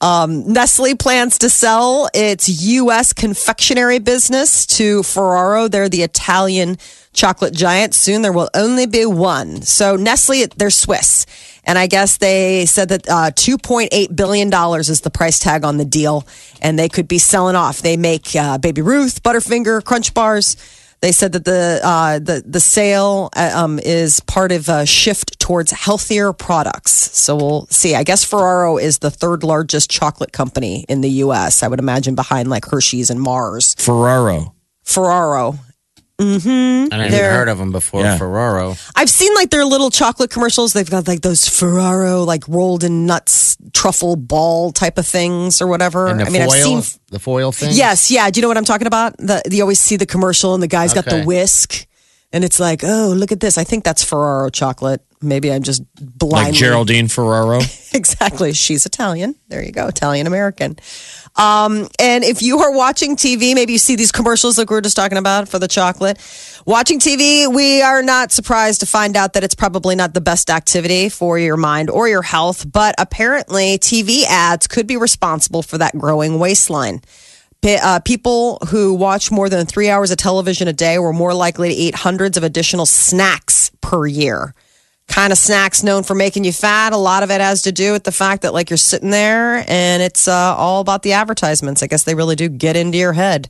Um, 0.00 0.52
Nestle 0.52 0.94
plans 0.96 1.38
to 1.38 1.48
sell 1.48 2.08
its 2.12 2.48
U.S. 2.48 3.12
confectionery 3.12 3.98
business 3.98 4.66
to 4.66 5.02
Ferraro. 5.04 5.68
They're 5.68 5.88
the 5.88 6.02
Italian 6.02 6.76
chocolate 7.12 7.54
giant. 7.54 7.94
Soon 7.94 8.22
there 8.22 8.32
will 8.32 8.50
only 8.54 8.86
be 8.86 9.06
one. 9.06 9.62
So 9.62 9.96
Nestle, 9.96 10.46
they're 10.56 10.70
Swiss. 10.70 11.24
And 11.66 11.76
I 11.76 11.88
guess 11.88 12.18
they 12.18 12.64
said 12.64 12.90
that 12.90 13.08
uh, 13.08 13.30
$2.8 13.32 14.14
billion 14.14 14.52
is 14.78 15.00
the 15.00 15.10
price 15.10 15.40
tag 15.40 15.64
on 15.64 15.76
the 15.76 15.84
deal. 15.84 16.26
And 16.62 16.78
they 16.78 16.88
could 16.88 17.08
be 17.08 17.18
selling 17.18 17.56
off. 17.56 17.82
They 17.82 17.96
make 17.96 18.34
uh, 18.36 18.58
Baby 18.58 18.82
Ruth, 18.82 19.22
Butterfinger, 19.22 19.84
Crunch 19.84 20.14
Bars. 20.14 20.56
They 21.00 21.12
said 21.12 21.32
that 21.32 21.44
the 21.44 21.80
uh, 21.84 22.18
the 22.20 22.42
the 22.46 22.58
sale 22.58 23.28
uh, 23.36 23.52
um, 23.54 23.78
is 23.78 24.20
part 24.20 24.50
of 24.50 24.70
a 24.70 24.86
shift 24.86 25.38
towards 25.38 25.70
healthier 25.70 26.32
products. 26.32 26.92
So 26.92 27.36
we'll 27.36 27.66
see. 27.66 27.94
I 27.94 28.02
guess 28.02 28.24
Ferraro 28.24 28.78
is 28.78 28.98
the 28.98 29.10
third 29.10 29.44
largest 29.44 29.90
chocolate 29.90 30.32
company 30.32 30.86
in 30.88 31.02
the 31.02 31.10
U.S. 31.10 31.62
I 31.62 31.68
would 31.68 31.80
imagine 31.80 32.14
behind 32.14 32.48
like 32.48 32.64
Hershey's 32.64 33.10
and 33.10 33.20
Mars. 33.20 33.74
Ferraro. 33.78 34.54
Ferraro. 34.84 35.58
Mm-hmm. 36.18 36.48
I 36.94 36.96
never 36.96 37.04
even 37.08 37.10
They're- 37.10 37.30
heard 37.32 37.48
of 37.48 37.58
them 37.58 37.72
before. 37.72 38.00
Yeah. 38.02 38.16
Ferraro. 38.16 38.74
I've 38.94 39.10
seen 39.10 39.34
like 39.34 39.50
their 39.50 39.64
little 39.66 39.90
chocolate 39.90 40.30
commercials. 40.30 40.72
They've 40.72 40.88
got 40.88 41.06
like 41.06 41.20
those 41.20 41.46
Ferraro 41.48 42.22
like 42.24 42.46
rolled 42.48 42.84
in 42.84 43.04
nuts 43.06 43.56
truffle 43.74 44.16
ball 44.16 44.72
type 44.72 44.96
of 44.96 45.06
things 45.06 45.60
or 45.60 45.66
whatever. 45.66 46.06
And 46.06 46.20
the 46.20 46.26
I 46.26 46.30
mean, 46.30 46.42
foil, 46.48 46.76
I've 46.78 46.84
seen. 46.84 47.00
the 47.10 47.18
foil 47.18 47.52
thing. 47.52 47.70
Yes, 47.74 48.10
yeah. 48.10 48.30
Do 48.30 48.38
you 48.38 48.42
know 48.42 48.48
what 48.48 48.56
I'm 48.56 48.64
talking 48.64 48.86
about? 48.86 49.16
The, 49.18 49.42
you 49.50 49.60
always 49.62 49.78
see 49.80 49.96
the 49.96 50.06
commercial 50.06 50.54
and 50.54 50.62
the 50.62 50.68
guy's 50.68 50.94
got 50.94 51.04
the 51.04 51.16
Okay. 51.16 51.24
whisk, 51.26 51.86
and 52.32 52.44
it's 52.44 52.60
like, 52.60 52.82
oh, 52.84 53.14
look 53.16 53.32
at 53.32 53.40
this. 53.40 53.56
I 53.58 53.64
think 53.64 53.84
that's 53.84 54.04
Ferraro 54.04 54.50
chocolate. 54.50 55.02
Maybe 55.22 55.50
I'm 55.50 55.62
just 55.62 55.82
blindly. 55.94 56.52
Like 56.52 56.54
Geraldine 56.54 57.08
Ferraro. 57.08 57.60
Exactly. 57.94 58.52
She's 58.52 58.84
Italian. 58.84 59.36
There 59.48 59.64
you 59.64 59.72
go. 59.72 59.86
Italian 59.86 60.26
American. 60.26 60.76
Um, 61.36 61.88
and 61.98 62.24
if 62.24 62.42
you 62.42 62.58
are 62.58 62.70
watching 62.70 63.16
TV, 63.16 63.54
maybe 63.54 63.72
you 63.72 63.78
see 63.78 63.96
these 63.96 64.12
commercials 64.12 64.58
like 64.58 64.68
we 64.68 64.74
were 64.74 64.82
just 64.82 64.96
talking 64.96 65.16
about 65.16 65.48
for 65.48 65.58
the 65.58 65.66
chocolate. 65.66 66.18
Watching 66.66 66.98
TV, 67.00 67.50
we 67.50 67.80
are 67.80 68.02
not 68.02 68.32
surprised 68.32 68.80
to 68.80 68.86
find 68.86 69.16
out 69.16 69.32
that 69.32 69.44
it's 69.44 69.54
probably 69.54 69.96
not 69.96 70.12
the 70.12 70.20
best 70.20 70.50
activity 70.50 71.08
for 71.08 71.38
your 71.38 71.56
mind 71.56 71.88
or 71.88 72.06
your 72.06 72.20
health, 72.20 72.70
but 72.70 72.94
apparently 72.98 73.78
TV 73.78 74.24
ads 74.24 74.66
could 74.66 74.86
be 74.86 74.98
responsible 74.98 75.62
for 75.62 75.78
that 75.78 75.96
growing 75.96 76.38
waistline. 76.38 77.00
Uh, 77.66 78.00
people 78.00 78.58
who 78.68 78.94
watch 78.94 79.30
more 79.30 79.48
than 79.48 79.66
three 79.66 79.90
hours 79.90 80.10
of 80.10 80.16
television 80.16 80.68
a 80.68 80.72
day 80.72 80.98
were 80.98 81.12
more 81.12 81.34
likely 81.34 81.68
to 81.68 81.74
eat 81.74 81.94
hundreds 81.94 82.36
of 82.36 82.44
additional 82.44 82.86
snacks 82.86 83.70
per 83.80 84.06
year 84.06 84.54
kind 85.08 85.32
of 85.32 85.38
snacks 85.38 85.82
known 85.82 86.02
for 86.02 86.14
making 86.14 86.44
you 86.44 86.52
fat. 86.52 86.92
A 86.92 86.96
lot 86.96 87.22
of 87.22 87.30
it 87.30 87.40
has 87.40 87.62
to 87.62 87.72
do 87.72 87.92
with 87.92 88.04
the 88.04 88.12
fact 88.12 88.42
that 88.42 88.52
like 88.52 88.70
you're 88.70 88.76
sitting 88.76 89.10
there 89.10 89.64
and 89.68 90.02
it's 90.02 90.28
uh, 90.28 90.54
all 90.56 90.80
about 90.80 91.02
the 91.02 91.12
advertisements. 91.12 91.82
I 91.82 91.86
guess 91.86 92.04
they 92.04 92.14
really 92.14 92.36
do 92.36 92.48
get 92.48 92.76
into 92.76 92.98
your 92.98 93.12
head. 93.12 93.48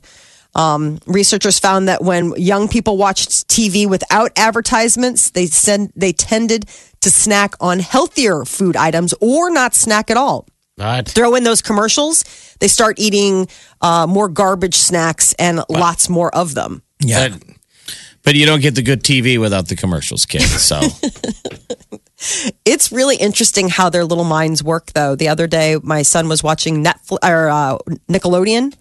Um, 0.55 0.99
researchers 1.05 1.59
found 1.59 1.87
that 1.87 2.03
when 2.03 2.33
young 2.37 2.67
people 2.67 2.97
watched 2.97 3.47
TV 3.47 3.87
without 3.87 4.31
advertisements, 4.35 5.29
they 5.31 5.45
send 5.45 5.91
they 5.95 6.13
tended 6.13 6.65
to 7.01 7.11
snack 7.11 7.53
on 7.59 7.79
healthier 7.79 8.43
food 8.43 8.75
items 8.75 9.13
or 9.21 9.49
not 9.51 9.75
snack 9.75 10.09
at 10.09 10.17
all. 10.17 10.47
What? 10.77 11.09
Throw 11.09 11.35
in 11.35 11.43
those 11.43 11.61
commercials, 11.61 12.23
they 12.59 12.67
start 12.67 12.99
eating 12.99 13.47
uh, 13.81 14.07
more 14.07 14.29
garbage 14.29 14.75
snacks 14.75 15.33
and 15.39 15.61
lots 15.69 16.07
more 16.09 16.33
of 16.35 16.53
them. 16.53 16.81
Yeah. 16.99 17.35
But 18.23 18.35
you 18.35 18.45
don't 18.45 18.61
get 18.61 18.75
the 18.75 18.81
good 18.81 19.03
TV 19.03 19.39
without 19.39 19.67
the 19.69 19.75
commercials, 19.75 20.25
kid. 20.25 20.41
So 20.41 20.81
It's 22.65 22.91
really 22.91 23.15
interesting 23.15 23.69
how 23.69 23.89
their 23.89 24.03
little 24.03 24.23
minds 24.23 24.63
work, 24.63 24.91
though. 24.93 25.15
The 25.15 25.27
other 25.29 25.45
day, 25.47 25.77
my 25.83 26.01
son 26.01 26.27
was 26.27 26.41
watching 26.43 26.83
Netflix 26.83 27.17
or 27.23 27.47
uh, 27.49 27.77
Nickelodeon, 28.09 28.73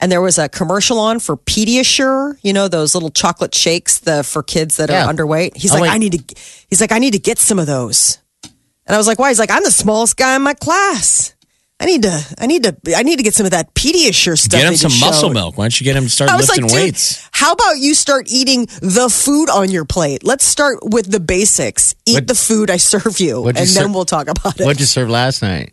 and 0.00 0.12
there 0.12 0.20
was 0.20 0.38
a 0.38 0.48
commercial 0.48 0.98
on 1.00 1.18
for 1.18 1.36
Pediasure. 1.36 2.38
You 2.42 2.52
know 2.52 2.68
those 2.68 2.94
little 2.94 3.10
chocolate 3.10 3.54
shakes, 3.54 3.98
the 3.98 4.22
for 4.22 4.42
kids 4.44 4.76
that 4.76 4.90
Yeah. 4.90 5.06
are 5.06 5.12
underweight. 5.12 5.56
He's 5.56 5.72
Oh, 5.72 5.74
like, 5.74 5.82
wait. 5.82 5.90
I 5.90 5.98
need 5.98 6.28
to. 6.28 6.34
He's 6.70 6.80
like, 6.80 6.92
I 6.92 6.98
need 7.00 7.12
to 7.14 7.18
get 7.18 7.38
some 7.38 7.58
of 7.58 7.66
those. 7.66 8.18
And 8.88 8.94
I 8.94 8.98
was 8.98 9.06
like, 9.06 9.18
Why? 9.18 9.28
He's 9.28 9.38
like, 9.38 9.50
I'm 9.50 9.62
the 9.62 9.70
smallest 9.70 10.16
guy 10.16 10.34
in 10.34 10.42
my 10.42 10.54
class. 10.54 11.34
I 11.80 11.84
need 11.84 12.02
to. 12.02 12.34
I 12.38 12.46
need 12.46 12.64
to. 12.64 12.76
I 12.96 13.04
need 13.04 13.18
to 13.18 13.22
get 13.22 13.34
some 13.34 13.46
of 13.46 13.52
that 13.52 13.72
Pediasure 13.74 14.36
stuff. 14.36 14.60
get 14.60 14.66
him 14.68 14.74
some 14.74 14.90
muscle 14.98 15.28
showed." 15.28 15.34
milk. 15.34 15.56
Why 15.56 15.64
don't 15.64 15.80
you 15.80 15.84
get 15.84 15.94
him 15.94 16.04
to 16.04 16.10
start 16.10 16.28
I 16.28 16.36
was 16.36 16.48
lifting 16.48 16.64
like, 16.64 16.72
dude, 16.72 16.82
weights? 16.82 17.28
how 17.30 17.52
about 17.52 17.78
you 17.78 17.94
start 17.94 18.26
eating 18.28 18.66
the 18.82 19.08
food 19.08 19.48
on 19.48 19.70
your 19.70 19.84
plate? 19.84 20.24
Let's 20.24 20.44
start 20.44 20.78
with 20.82 21.08
the 21.08 21.20
basics. 21.20 21.94
Eat 22.04 22.14
What- 22.14 22.26
the 22.26 22.34
food 22.34 22.68
I 22.68 22.78
serve 22.78 23.20
you, 23.20 23.42
What'd 23.42 23.60
you 23.60 23.66
and 23.66 23.76
then 23.76 23.92
we'll 23.92 24.06
talk 24.06 24.26
about 24.26 24.58
it. 24.58 24.64
What'd 24.64 24.80
you 24.80 24.86
serve 24.86 25.08
last 25.08 25.40
night? 25.40 25.72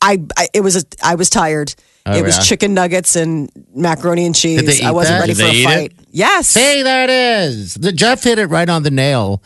I, 0.00 0.22
I 0.36 0.46
it 0.54 0.60
was 0.60 0.76
a, 0.76 0.82
I 1.02 1.16
was 1.16 1.28
tired. 1.30 1.74
Oh, 2.06 2.16
it 2.16 2.22
was 2.22 2.36
yeah. 2.36 2.42
chicken 2.42 2.74
nuggets 2.74 3.16
and 3.16 3.50
macaroni 3.74 4.26
and 4.26 4.36
cheese. 4.36 4.78
They 4.78 4.84
I 4.86 4.92
wasn't 4.92 5.14
that? 5.16 5.20
ready 5.20 5.32
Did 5.34 5.38
for 5.38 5.42
they 5.42 5.50
a 5.50 5.54
eat 5.54 5.64
fight. 5.64 5.92
Yes. 6.10 6.54
Hey, 6.54 6.82
there 6.82 7.02
it 7.04 7.10
is. 7.10 7.74
The 7.74 7.90
Jeff 7.92 8.22
hit 8.22 8.38
it 8.38 8.46
right 8.46 8.68
on 8.68 8.82
the 8.84 8.90
nail. 8.92 9.42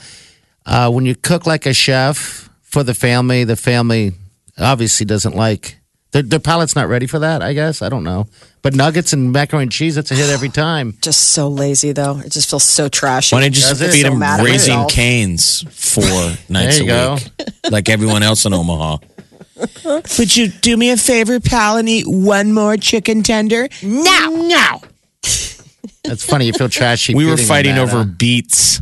Uh, 0.67 0.90
when 0.90 1.07
you 1.07 1.14
cook 1.14 1.47
like 1.47 1.64
a 1.64 1.73
chef 1.73 2.48
for 2.71 2.83
the 2.83 2.95
family, 2.95 3.45
the 3.45 3.57
family 3.57 4.13
obviously 4.59 5.07
doesn't 5.07 5.35
like 5.37 5.77
their, 6.13 6.23
their 6.23 6.41
palate's 6.41 6.75
not 6.75 6.89
ready 6.89 7.07
for 7.07 7.19
that. 7.19 7.43
I 7.43 7.53
guess 7.53 7.83
I 7.83 7.89
don't 7.91 8.03
know, 8.05 8.27
but 8.63 8.75
nuggets 8.75 9.13
and 9.13 9.31
macaroni 9.33 9.65
and 9.65 9.73
cheese 9.73 9.95
that's 9.95 10.11
a 10.11 10.15
hit 10.15 10.31
every 10.31 10.49
time. 10.67 10.97
Just 11.03 11.31
so 11.31 11.49
lazy 11.49 11.93
though. 11.93 12.19
It 12.19 12.33
just 12.33 12.49
feels 12.51 12.65
so 12.65 12.89
trashy. 12.89 13.35
Why 13.37 13.41
don't 13.43 13.51
you 13.55 13.61
just 13.61 13.69
Does 13.69 13.81
it? 13.83 13.93
feed 13.93 14.03
So 14.07 14.13
him 14.13 14.19
mad 14.19 14.41
at 14.41 14.45
raising 14.47 14.75
myself. 14.75 14.93
canes 14.93 15.63
four 15.71 16.33
nights 16.49 16.79
you 16.79 16.85
a 16.85 16.87
go. 16.87 17.15
week, 17.17 17.49
like 17.71 17.89
everyone 17.89 18.23
else 18.23 18.45
in 18.47 18.55
Omaha? 18.55 18.99
Would 20.19 20.37
you 20.37 20.49
do 20.49 20.77
me 20.77 20.91
a 20.91 20.97
favor, 20.97 21.41
pal, 21.41 21.79
and 21.79 21.89
eat 21.89 22.05
one 22.07 22.53
more 22.53 22.77
chicken 22.77 23.23
tender? 23.25 23.69
now, 23.83 24.29
No. 24.31 24.81
That's 26.05 26.25
funny. 26.25 26.47
You 26.47 26.53
feel 26.53 26.69
trashy. 26.69 27.15
We 27.15 27.27
were 27.27 27.33
feeding 27.37 27.49
fighting 27.49 27.75
that, 27.75 27.81
over 27.83 27.99
huh? 27.99 28.05
beets. 28.17 28.81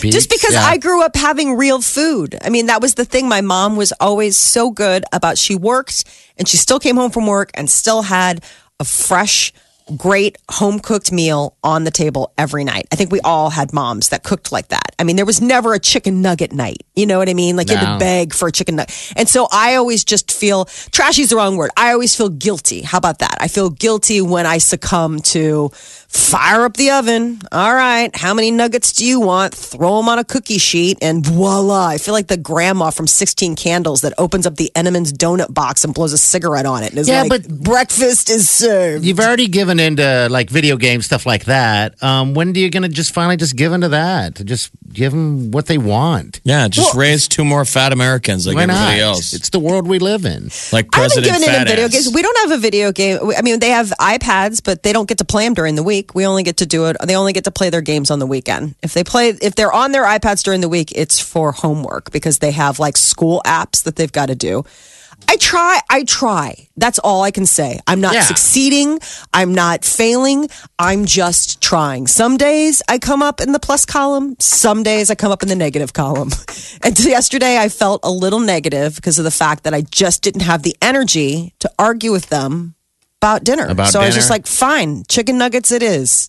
Beets? 0.00 0.14
Just 0.14 0.30
because 0.30 0.54
Yeah. 0.54 0.64
I 0.64 0.76
grew 0.76 1.02
up 1.04 1.14
having 1.16 1.56
real 1.56 1.80
food. 1.80 2.36
I 2.42 2.48
mean, 2.50 2.66
that 2.66 2.80
was 2.82 2.94
the 2.94 3.04
thing. 3.04 3.28
My 3.28 3.40
mom 3.40 3.76
was 3.76 3.92
always 4.00 4.36
so 4.36 4.70
good 4.70 5.04
about 5.12 5.38
she 5.38 5.54
worked 5.54 6.04
and 6.36 6.48
she 6.48 6.56
still 6.56 6.80
came 6.80 6.96
home 6.96 7.10
from 7.10 7.26
work 7.26 7.50
and 7.54 7.70
still 7.70 8.02
had 8.02 8.42
a 8.80 8.84
fresh, 8.84 9.52
great 9.96 10.36
home 10.50 10.80
cooked 10.80 11.12
meal 11.12 11.56
on 11.62 11.84
the 11.84 11.90
table 11.90 12.32
every 12.38 12.64
night. 12.64 12.86
I 12.92 12.96
think 12.96 13.12
we 13.12 13.20
all 13.20 13.50
had 13.50 13.72
moms 13.72 14.08
that 14.08 14.24
cooked 14.24 14.50
like 14.50 14.68
that. 14.68 14.94
I 14.98 15.04
mean, 15.04 15.16
there 15.16 15.26
was 15.26 15.40
never 15.40 15.74
a 15.74 15.78
chicken 15.78 16.22
nugget 16.22 16.52
night. 16.52 16.82
You 16.96 17.06
know 17.06 17.18
what 17.18 17.28
I 17.28 17.34
mean? 17.34 17.56
Like 17.56 17.70
you 17.70 17.76
had 17.76 17.94
to 17.94 17.98
beg 17.98 18.34
for 18.34 18.48
a 18.48 18.52
chicken 18.52 18.76
nugget. 18.76 19.12
And 19.16 19.28
so 19.28 19.48
I 19.52 19.76
always 19.76 20.04
just 20.04 20.32
feel 20.32 20.64
trashy 20.90 21.22
is 21.22 21.30
the 21.30 21.36
wrong 21.36 21.56
word. 21.56 21.70
I 21.76 21.92
always 21.92 22.16
feel 22.16 22.28
guilty. 22.28 22.82
How 22.82 22.98
about 22.98 23.20
that? 23.20 23.36
I 23.40 23.48
feel 23.48 23.70
guilty 23.70 24.20
when 24.20 24.46
I 24.46 24.58
succumb 24.58 25.20
to 25.20 25.70
fire 26.12 26.64
up 26.64 26.76
the 26.76 26.90
oven. 26.90 27.40
All 27.50 27.74
right, 27.74 28.14
how 28.14 28.34
many 28.34 28.50
nuggets 28.50 28.92
do 28.92 29.04
you 29.04 29.18
want? 29.20 29.54
Throw 29.54 29.96
them 29.96 30.08
on 30.08 30.18
a 30.18 30.24
cookie 30.24 30.58
sheet, 30.58 30.98
and 31.02 31.24
voila! 31.26 31.86
I 31.86 31.98
feel 31.98 32.12
like 32.14 32.26
the 32.28 32.36
grandma 32.36 32.90
from 32.90 33.06
Sixteen 33.06 33.56
Candles 33.56 34.02
that 34.02 34.12
opens 34.18 34.46
up 34.46 34.56
the 34.56 34.70
Entenmann's 34.76 35.12
donut 35.12 35.52
box 35.52 35.84
and 35.84 35.94
blows 35.94 36.12
a 36.12 36.18
cigarette 36.18 36.66
on 36.66 36.82
it 36.82 36.90
and 36.90 36.98
is 36.98 37.08
Yeah, 37.08 37.22
like, 37.22 37.30
but- 37.30 37.48
"Breakfast 37.48 38.30
is 38.30 38.48
served." 38.48 39.04
You've 39.04 39.20
already 39.20 39.48
given 39.48 39.80
into 39.80 40.28
like 40.30 40.50
video 40.50 40.76
game 40.76 41.00
stuff 41.02 41.24
like 41.26 41.44
that. 41.46 42.00
Um, 42.02 42.34
when 42.34 42.50
are 42.54 42.58
you 42.58 42.70
going 42.70 42.82
to 42.82 42.88
just 42.88 43.12
finally 43.14 43.36
just 43.36 43.56
give 43.56 43.72
into 43.72 43.88
that? 43.90 44.34
Just 44.44 44.70
give 44.92 45.12
them 45.12 45.50
what 45.50 45.66
they 45.66 45.78
want. 45.78 46.40
Yeah, 46.44 46.68
just 46.68 46.94
raise 46.94 47.26
two 47.28 47.44
more 47.44 47.64
fat 47.64 47.92
Americans 47.92 48.46
like 48.46 48.56
Why 48.56 48.64
everybody 48.64 48.98
not? 48.98 49.04
else. 49.06 49.32
It's 49.32 49.48
the 49.50 49.58
world 49.60 49.86
we 49.88 49.98
live 49.98 50.24
in. 50.26 50.50
like 50.72 50.86
I 50.94 51.00
haven't 51.02 51.22
President 51.22 51.26
given 51.26 51.42
in 51.42 51.48
Fat 51.48 51.60
in 51.62 51.66
video 51.68 51.88
games. 51.88 52.10
We 52.14 52.20
don't 52.22 52.38
have 52.38 52.58
a 52.58 52.60
video 52.60 52.92
game. 52.92 53.18
I 53.36 53.40
mean, 53.42 53.58
they 53.58 53.70
have 53.70 53.88
iPads, 54.00 54.62
but 54.62 54.82
they 54.82 54.92
don't 54.92 55.08
get 55.08 55.18
to 55.18 55.24
play 55.24 55.44
them 55.44 55.54
during 55.54 55.74
the 55.76 55.82
week. 55.82 56.01
We 56.14 56.26
only 56.26 56.42
get 56.42 56.56
to 56.58 56.66
do 56.66 56.86
it. 56.86 56.96
They 57.04 57.14
only 57.16 57.32
get 57.32 57.44
to 57.44 57.50
play 57.50 57.70
their 57.70 57.80
games 57.80 58.10
on 58.10 58.18
the 58.18 58.26
weekend. 58.26 58.74
If 58.82 58.92
they 58.94 59.04
play, 59.04 59.28
if 59.30 59.54
they're 59.54 59.72
on 59.72 59.92
their 59.92 60.04
iPads 60.04 60.42
during 60.42 60.60
the 60.60 60.68
week, 60.68 60.92
it's 60.94 61.20
for 61.20 61.52
homework 61.52 62.10
because 62.12 62.38
they 62.38 62.50
have 62.52 62.78
like 62.78 62.96
school 62.96 63.40
apps 63.44 63.84
that 63.84 63.96
they've 63.96 64.12
got 64.12 64.26
to 64.26 64.34
do. 64.34 64.64
I 65.28 65.36
try. 65.36 65.78
I 65.88 66.02
try. 66.02 66.66
That's 66.76 66.98
all 66.98 67.22
I 67.22 67.30
can 67.30 67.46
say. 67.46 67.78
I'm 67.86 68.00
not 68.00 68.14
Yeah. 68.14 68.22
succeeding. 68.22 68.98
I'm 69.32 69.54
not 69.54 69.84
failing. 69.84 70.48
I'm 70.80 71.04
just 71.04 71.60
trying. 71.60 72.08
Some 72.08 72.36
days 72.36 72.82
I 72.88 72.98
come 72.98 73.22
up 73.22 73.40
in 73.40 73.52
the 73.52 73.60
plus 73.60 73.86
column. 73.86 74.34
Some 74.40 74.82
days 74.82 75.10
I 75.10 75.14
come 75.14 75.30
up 75.30 75.42
in 75.44 75.48
the 75.48 75.54
negative 75.56 75.92
column. 75.92 76.30
And 76.84 76.98
yesterday 76.98 77.58
I 77.58 77.68
felt 77.68 78.00
a 78.02 78.10
little 78.10 78.40
negative 78.40 78.96
because 78.96 79.16
of 79.20 79.24
the 79.24 79.30
fact 79.30 79.62
that 79.62 79.72
I 79.74 79.82
just 79.82 80.22
didn't 80.22 80.40
have 80.42 80.64
the 80.64 80.74
energy 80.82 81.54
to 81.60 81.70
argue 81.78 82.10
with 82.10 82.28
them 82.28 82.74
about 83.22 83.44
dinner. 83.44 83.66
About 83.68 83.88
so 83.88 84.00
I 84.00 84.06
was 84.06 84.16
just 84.16 84.30
like, 84.30 84.48
fine, 84.48 85.04
chicken 85.08 85.38
nuggets 85.38 85.70
it 85.70 85.82
is. 85.82 86.28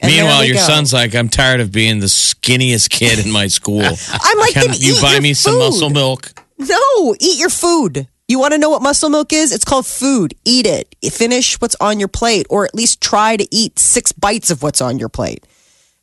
And 0.00 0.10
Meanwhile, 0.12 0.44
your 0.44 0.56
go. 0.56 0.60
son's 0.60 0.92
like, 0.92 1.14
I'm 1.14 1.28
tired 1.28 1.60
of 1.60 1.70
being 1.72 2.00
the 2.00 2.06
skinniest 2.06 2.90
kid 2.90 3.24
in 3.24 3.30
my 3.32 3.46
school. 3.46 3.80
I'm 4.12 4.38
like, 4.38 4.52
Can 4.52 4.74
you 4.76 5.00
buy 5.00 5.12
your 5.12 5.22
me 5.22 5.34
some 5.34 5.54
food. 5.54 5.58
muscle 5.60 5.90
milk? 5.90 6.32
No, 6.58 7.14
eat 7.20 7.38
your 7.38 7.48
food. 7.48 8.08
You 8.28 8.40
want 8.40 8.52
to 8.52 8.58
know 8.58 8.70
what 8.70 8.82
muscle 8.82 9.08
milk 9.08 9.32
is? 9.32 9.52
It's 9.52 9.64
called 9.64 9.86
food. 9.86 10.34
Eat 10.44 10.66
it. 10.66 10.94
Finish 11.12 11.60
what's 11.60 11.76
on 11.80 11.98
your 12.00 12.08
plate, 12.08 12.46
or 12.50 12.64
at 12.64 12.74
least 12.74 13.00
try 13.00 13.36
to 13.36 13.46
eat 13.54 13.78
six 13.78 14.10
bites 14.10 14.50
of 14.50 14.62
what's 14.64 14.80
on 14.80 14.98
your 14.98 15.08
plate 15.08 15.46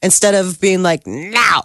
instead 0.02 0.34
of 0.34 0.60
being 0.62 0.82
like, 0.82 1.06
no, 1.06 1.62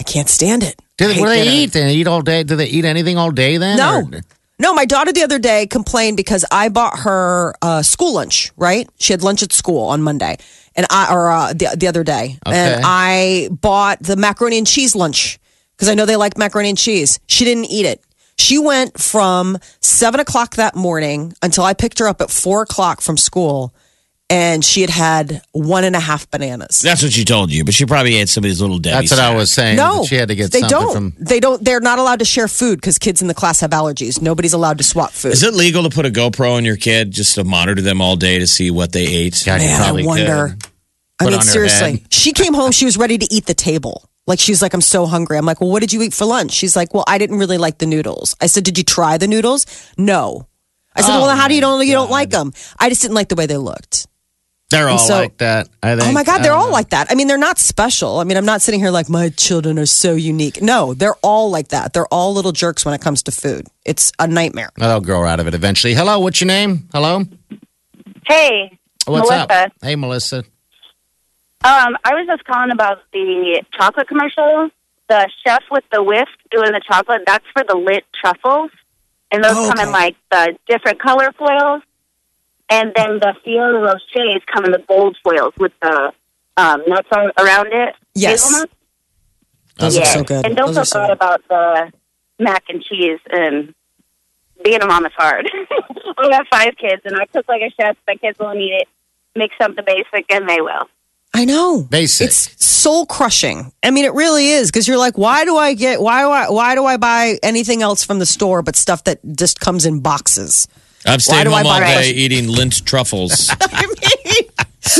I 0.00 0.02
can't 0.04 0.28
stand 0.30 0.62
it. 0.62 0.80
Do 0.96 1.06
they, 1.12 1.20
what 1.20 1.26
do 1.26 1.30
they 1.34 1.44
dinner." 1.44 1.56
eat? 1.56 1.72
They 1.72 1.92
eat 1.94 2.06
all 2.06 2.22
day. 2.22 2.42
Do 2.42 2.56
they 2.56 2.66
eat 2.66 2.86
anything 2.86 3.18
all 3.18 3.30
day 3.30 3.58
then? 3.58 3.76
No. 3.76 3.98
Or- 4.00 4.20
No, 4.58 4.72
my 4.72 4.86
daughter 4.86 5.12
the 5.12 5.22
other 5.22 5.38
day 5.38 5.66
complained 5.66 6.16
because 6.16 6.44
I 6.50 6.70
bought 6.70 7.00
her 7.00 7.54
uh, 7.60 7.82
school 7.82 8.14
lunch. 8.14 8.52
Right, 8.56 8.88
she 8.98 9.12
had 9.12 9.22
lunch 9.22 9.42
at 9.42 9.52
school 9.52 9.88
on 9.88 10.02
Monday, 10.02 10.38
and 10.74 10.86
I 10.90 11.12
or 11.12 11.30
uh, 11.30 11.52
the 11.52 11.76
the 11.76 11.88
other 11.88 12.02
day, 12.04 12.38
Okay. 12.46 12.56
and 12.56 12.82
I 12.84 13.48
bought 13.50 14.02
the 14.02 14.16
macaroni 14.16 14.56
and 14.58 14.66
cheese 14.66 14.96
lunch 14.96 15.38
because 15.76 15.88
I 15.88 15.94
know 15.94 16.06
they 16.06 16.16
like 16.16 16.38
macaroni 16.38 16.70
and 16.70 16.78
cheese. 16.78 17.20
She 17.26 17.44
didn't 17.44 17.66
eat 17.66 17.84
it. 17.84 18.00
She 18.38 18.58
went 18.58 18.98
from 19.00 19.58
seven 19.80 20.20
o'clock 20.20 20.56
that 20.56 20.74
morning 20.74 21.34
until 21.42 21.64
I 21.64 21.74
picked 21.74 21.98
her 21.98 22.08
up 22.08 22.20
at 22.22 22.30
four 22.30 22.62
o'clock 22.62 23.00
from 23.02 23.16
school, 23.18 23.74
and 24.28 24.64
she 24.64 24.80
had 24.80 24.90
had 24.90 25.42
one 25.52 25.84
and 25.84 25.94
a 25.94 26.00
half 26.00 26.28
bananas. 26.30 26.80
That's 26.80 27.02
what 27.02 27.12
she 27.12 27.24
told 27.24 27.52
you, 27.52 27.64
but 27.64 27.74
she 27.74 27.86
probably 27.86 28.16
ate 28.16 28.28
some 28.28 28.42
of 28.42 28.48
these 28.48 28.60
little 28.60 28.78
Debbie 28.78 29.06
That's 29.06 29.12
what 29.12 29.20
I 29.20 29.34
was 29.34 29.52
saying. 29.52 29.76
No, 29.76 30.04
she 30.04 30.16
had 30.16 30.28
to 30.28 30.34
get 30.34 30.50
they 30.50 30.60
something 30.60 30.78
don't. 30.78 30.94
from. 30.94 31.14
They 31.18 31.40
don't. 31.40 31.64
They're 31.64 31.80
not 31.80 31.98
allowed 31.98 32.18
to 32.18 32.24
share 32.24 32.48
food 32.48 32.80
because 32.80 32.98
kids 32.98 33.22
in 33.22 33.28
the 33.28 33.34
class 33.34 33.60
have 33.60 33.70
allergies. 33.70 34.20
Nobody's 34.20 34.52
allowed 34.52 34.78
to 34.78 34.84
swap 34.84 35.12
food. 35.12 35.32
Is 35.32 35.42
it 35.42 35.54
legal 35.54 35.84
to 35.84 35.90
put 35.90 36.06
a 36.06 36.10
GoPro 36.10 36.56
on 36.56 36.64
your 36.64 36.76
kid 36.76 37.12
just 37.12 37.34
to 37.36 37.44
monitor 37.44 37.80
them 37.82 38.00
all 38.00 38.16
day 38.16 38.38
to 38.38 38.46
see 38.46 38.70
what 38.70 38.92
they 38.92 39.06
ate? 39.06 39.42
God, 39.46 39.60
you 39.60 39.68
Man, 39.68 39.80
probably 39.80 40.02
I 40.02 40.06
wonder. 40.06 40.56
could. 40.60 40.70
I 41.18 41.30
mean, 41.30 41.40
seriously. 41.40 42.04
She 42.10 42.32
came 42.32 42.52
home. 42.52 42.72
She 42.72 42.84
was 42.84 42.98
ready 42.98 43.16
to 43.18 43.32
eat 43.32 43.46
the 43.46 43.54
table. 43.54 44.08
Like 44.26 44.40
she's 44.40 44.60
like, 44.60 44.74
I'm 44.74 44.80
so 44.80 45.06
hungry. 45.06 45.38
I'm 45.38 45.46
like, 45.46 45.60
well, 45.60 45.70
what 45.70 45.80
did 45.80 45.92
you 45.92 46.02
eat 46.02 46.12
for 46.12 46.24
lunch? 46.24 46.50
She's 46.50 46.74
like, 46.74 46.92
well, 46.92 47.04
I 47.06 47.16
didn't 47.18 47.38
really 47.38 47.58
like 47.58 47.78
the 47.78 47.86
noodles. 47.86 48.34
I 48.40 48.46
said, 48.46 48.64
did 48.64 48.76
you 48.76 48.82
try 48.82 49.18
the 49.18 49.28
noodles? 49.28 49.66
No. 49.96 50.48
I 50.96 51.02
said, 51.02 51.16
Oh, 51.16 51.20
well, 51.20 51.36
how 51.36 51.46
do 51.46 51.54
you 51.54 51.60
oh 51.62 51.76
my 51.76 51.78
don't 51.78 51.86
you 51.86 51.92
don't 51.92 52.10
like 52.10 52.30
them? 52.30 52.52
I 52.78 52.88
just 52.88 53.02
didn't 53.02 53.14
like 53.14 53.28
the 53.28 53.34
way 53.34 53.46
they 53.46 53.58
looked. 53.58 54.06
They're 54.70 54.88
all 54.88 54.98
so- 54.98 55.14
like 55.20 55.38
that. 55.38 55.68
I 55.82 55.94
think. 55.94 56.08
Oh 56.08 56.12
my 56.12 56.24
God, 56.24 56.42
they're 56.42 56.52
all 56.52 56.66
know. 56.66 56.72
like 56.72 56.90
that. 56.90 57.06
I 57.10 57.14
mean, 57.14 57.28
they're 57.28 57.38
not 57.38 57.58
special. 57.58 58.18
I 58.18 58.24
mean, 58.24 58.36
I'm 58.36 58.44
not 58.44 58.62
sitting 58.62 58.80
here 58.80 58.90
like 58.90 59.08
my 59.08 59.28
children 59.28 59.78
are 59.78 59.86
so 59.86 60.14
unique. 60.14 60.60
No, 60.60 60.92
they're 60.92 61.14
all 61.22 61.50
like 61.50 61.68
that. 61.68 61.92
They're 61.92 62.06
all 62.12 62.34
little 62.34 62.50
jerks 62.52 62.84
when 62.84 62.92
it 62.92 63.00
comes 63.00 63.22
to 63.24 63.30
food. 63.30 63.66
It's 63.84 64.10
a 64.18 64.26
nightmare. 64.26 64.70
Oh, 64.80 64.88
They'll 64.88 65.00
grow 65.00 65.24
out 65.24 65.38
of 65.38 65.46
it 65.46 65.54
eventually. 65.54 65.94
Hello, 65.94 66.18
what's 66.18 66.40
your 66.40 66.48
name? 66.48 66.88
Hello. 66.92 67.22
Hey, 68.26 68.76
What's 69.06 69.30
Melissa. 69.30 69.52
up? 69.66 69.72
Hey, 69.82 69.94
Melissa. 69.94 70.38
Um, 71.64 71.96
I 72.04 72.14
was 72.14 72.26
just 72.26 72.44
calling 72.44 72.70
about 72.72 72.98
the 73.12 73.62
chocolate 73.72 74.08
commercial. 74.08 74.70
The 75.08 75.30
chef 75.46 75.62
with 75.70 75.84
the 75.92 76.02
whisk 76.02 76.32
doing 76.50 76.72
the 76.72 76.80
chocolate, 76.84 77.22
that's 77.26 77.44
for 77.52 77.62
the 77.62 77.74
Lindt 77.74 78.02
truffles. 78.12 78.72
And 79.30 79.42
those 79.44 79.56
Oh, 79.56 79.70
come 79.72 79.86
in 79.86 79.92
like 79.92 80.16
the 80.32 80.56
different 80.68 81.00
color 81.00 81.30
foils. 81.38 81.82
And 82.68 82.92
then 82.96 83.18
the 83.20 83.34
Ferrero 83.44 83.82
Rochers 83.82 84.42
come 84.52 84.64
in 84.64 84.72
the 84.72 84.82
gold 84.88 85.16
foils 85.22 85.54
with 85.58 85.72
the 85.80 86.12
um, 86.56 86.82
nuts 86.86 87.08
on, 87.12 87.30
around 87.38 87.68
it. 87.72 87.94
Yes. 88.14 88.64
Those 89.78 89.96
yeah. 89.96 90.02
are 90.02 90.06
so 90.06 90.24
good. 90.24 90.46
And 90.46 90.56
don't 90.56 90.74
Those 90.74 90.92
feel 90.92 91.02
are 91.02 91.06
so 91.06 91.12
about 91.12 91.42
the 91.48 91.92
mac 92.38 92.64
and 92.68 92.82
cheese 92.82 93.20
and 93.30 93.74
being 94.64 94.82
a 94.82 94.86
mom 94.86 95.06
is 95.06 95.12
hard. 95.16 95.50
I 96.18 96.34
have 96.34 96.46
five 96.50 96.76
kids 96.76 97.02
and 97.04 97.16
I 97.16 97.26
cook 97.26 97.46
like 97.48 97.62
a 97.62 97.70
chef. 97.80 97.96
My 98.08 98.16
kids 98.16 98.38
won't 98.38 98.58
eat 98.58 98.72
it. 98.72 98.88
Make 99.36 99.52
something 99.60 99.84
basic 99.84 100.32
and 100.32 100.48
they 100.48 100.60
will. 100.60 100.88
I 101.34 101.44
know. 101.44 101.82
Basic. 101.82 102.28
It's 102.28 102.64
soul 102.64 103.04
crushing. 103.04 103.72
I 103.82 103.90
mean, 103.90 104.06
it 104.06 104.14
really 104.14 104.48
is 104.48 104.70
because 104.70 104.88
you're 104.88 104.96
like, 104.96 105.18
why 105.18 105.44
do 105.44 105.56
I 105.56 105.74
get 105.74 106.00
why 106.00 106.22
do 106.22 106.30
I 106.30 106.48
why 106.48 106.74
do 106.74 106.86
I 106.86 106.96
buy 106.96 107.38
anything 107.42 107.82
else 107.82 108.02
from 108.02 108.18
the 108.18 108.26
store 108.26 108.62
but 108.62 108.74
stuff 108.74 109.04
that 109.04 109.20
just 109.36 109.60
comes 109.60 109.84
in 109.84 110.00
boxes? 110.00 110.66
I've 111.06 111.22
stayed 111.22 111.46
home 111.46 111.66
all 111.66 111.78
day 111.80 111.96
rice? 111.96 112.06
eating 112.08 112.46
Lindt 112.46 112.84
truffles. 112.84 113.50
I 113.60 113.86
mean, 113.86 114.50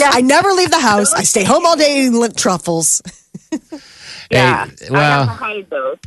I 0.05 0.21
never 0.21 0.51
leave 0.53 0.71
the 0.71 0.81
house. 0.81 1.13
I 1.15 1.23
stay 1.23 1.45
home 1.45 1.65
all 1.67 1.77
day 1.77 1.99
eating 2.01 2.13
Lindt 2.13 2.37
truffles. 2.37 3.03
Yeah. 4.29 4.67
Hey, 4.67 4.89
I 4.89 4.91
well- 4.91 5.27
have 5.27 5.39
to 5.39 5.45
hide 5.45 5.71
those. 5.71 5.99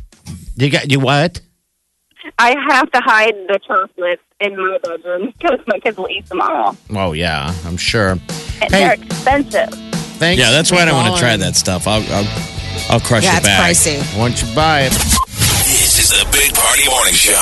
You 0.56 0.68
got 0.70 0.90
you 0.90 1.00
what? 1.00 1.40
I 2.38 2.54
have 2.68 2.92
to 2.92 3.00
hide 3.00 3.32
the 3.48 3.58
chocolates 3.66 4.20
in 4.40 4.56
my 4.58 4.76
bedroom 4.84 5.32
because 5.38 5.58
my 5.66 5.78
kids 5.78 5.96
will 5.96 6.10
eat 6.10 6.26
them 6.26 6.42
all. 6.42 6.76
Oh 6.90 7.12
yeah, 7.14 7.54
I'm 7.64 7.78
sure. 7.78 8.10
And 8.10 8.20
Hey. 8.60 8.68
they're 8.68 8.92
expensive. 8.92 9.70
Thanks. 10.18 10.38
yeah, 10.38 10.50
that's 10.50 10.70
why 10.70 10.82
I 10.82 10.84
don't 10.84 10.96
want 10.96 11.14
to 11.14 11.18
try 11.20 11.34
that 11.38 11.56
stuff. 11.56 11.88
I'll 11.88 12.02
I'll, 12.12 12.26
I'll 12.90 13.00
crush 13.00 13.24
Yeah, 13.24 13.40
the 13.40 13.48
it's 13.48 13.48
bag. 13.48 13.74
pricey. 13.74 14.18
Why 14.18 14.28
don't 14.28 14.42
you 14.46 14.54
buy 14.54 14.80
it? 14.82 14.92
This 16.10 16.18
is 16.18 16.26
the 16.26 16.32
Big 16.32 16.54
Party 16.54 16.88
Morning 16.90 17.14
Show. 17.14 17.38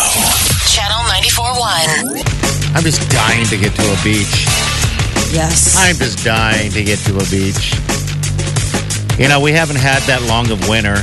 Channel 0.69 1.01
94.1. 1.09 2.77
I'm 2.77 2.83
just 2.83 3.01
dying 3.11 3.47
to 3.47 3.57
get 3.57 3.73
to 3.73 3.81
a 3.81 3.97
beach. 4.05 4.45
Yes. 5.33 5.75
I'm 5.79 5.97
just 5.97 6.23
dying 6.23 6.71
to 6.73 6.85
get 6.85 6.99
to 7.09 7.17
a 7.17 7.25
beach. 7.33 7.73
You 9.19 9.27
know, 9.29 9.41
we 9.41 9.53
haven't 9.53 9.81
had 9.81 10.03
that 10.03 10.21
long 10.29 10.51
of 10.51 10.69
winter. 10.69 11.01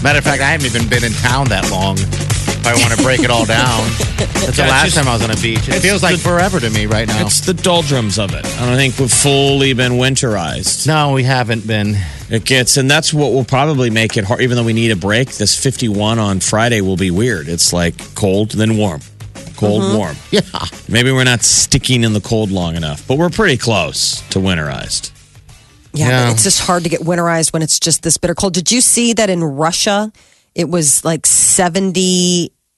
Matter 0.00 0.20
of 0.20 0.24
fact, 0.24 0.40
I 0.40 0.48
haven't 0.48 0.64
even 0.64 0.88
been 0.88 1.04
in 1.04 1.12
town 1.20 1.52
that 1.52 1.68
long. 1.70 2.00
If 2.68 2.72
I 2.76 2.80
want 2.88 2.98
to 2.98 3.02
break 3.04 3.20
it 3.20 3.30
all 3.30 3.46
down, 3.46 3.88
that's 4.18 4.56
the 4.56 4.62
Yeah, 4.64 4.68
last 4.70 4.84
just- 4.86 4.96
time 4.96 5.06
I 5.08 5.12
was 5.12 5.22
on 5.22 5.30
a 5.30 5.36
beach. 5.36 5.68
It 5.68 5.80
feels 5.80 6.02
like 6.02 6.16
the- 6.16 6.22
forever 6.22 6.58
to 6.58 6.68
me 6.70 6.86
right 6.86 7.06
now. 7.06 7.24
It's 7.24 7.40
the 7.40 7.54
doldrums 7.54 8.18
of 8.18 8.34
it. 8.34 8.44
I 8.44 8.66
don't 8.66 8.76
think 8.76 8.98
we've 8.98 9.12
fully 9.12 9.72
been 9.72 9.92
winterized. 9.92 10.86
No, 10.86 11.12
we 11.12 11.22
haven't 11.22 11.64
been. 11.66 11.96
It 12.28 12.44
gets, 12.44 12.76
and 12.76 12.90
that's 12.90 13.14
what 13.14 13.32
will 13.32 13.44
probably 13.44 13.88
make 13.90 14.16
it 14.16 14.24
hard. 14.24 14.40
Even 14.40 14.56
though 14.56 14.64
we 14.64 14.72
need 14.72 14.90
a 14.90 14.96
break, 14.96 15.36
this 15.36 15.54
51 15.54 16.18
on 16.18 16.40
Friday 16.40 16.80
will 16.80 16.96
be 16.96 17.10
weird. 17.12 17.48
It's 17.48 17.72
like 17.72 17.94
cold, 18.16 18.50
then 18.50 18.76
warm, 18.76 19.00
cold, 19.56 19.82
Mm-hmm. 19.84 19.96
warm. 19.96 20.16
Yeah. 20.32 20.40
Maybe 20.88 21.12
we're 21.12 21.22
not 21.24 21.44
sticking 21.44 22.02
in 22.02 22.14
the 22.14 22.20
cold 22.20 22.50
long 22.50 22.74
enough, 22.74 23.06
but 23.06 23.16
we're 23.16 23.30
pretty 23.30 23.56
close 23.58 24.22
to 24.30 24.40
winterized. 24.40 25.10
Yeah, 25.94 26.08
Yeah. 26.08 26.30
it's 26.32 26.42
just 26.42 26.60
hard 26.60 26.82
to 26.82 26.88
get 26.90 27.02
winterized 27.02 27.52
when 27.52 27.62
it's 27.62 27.78
just 27.78 28.02
this 28.02 28.16
bitter 28.16 28.34
cold. 28.34 28.54
Did 28.54 28.72
you 28.72 28.80
see 28.80 29.12
that 29.12 29.30
in 29.30 29.44
Russia 29.44 30.10
it 30.56 30.68
was 30.70 31.04
like 31.04 31.26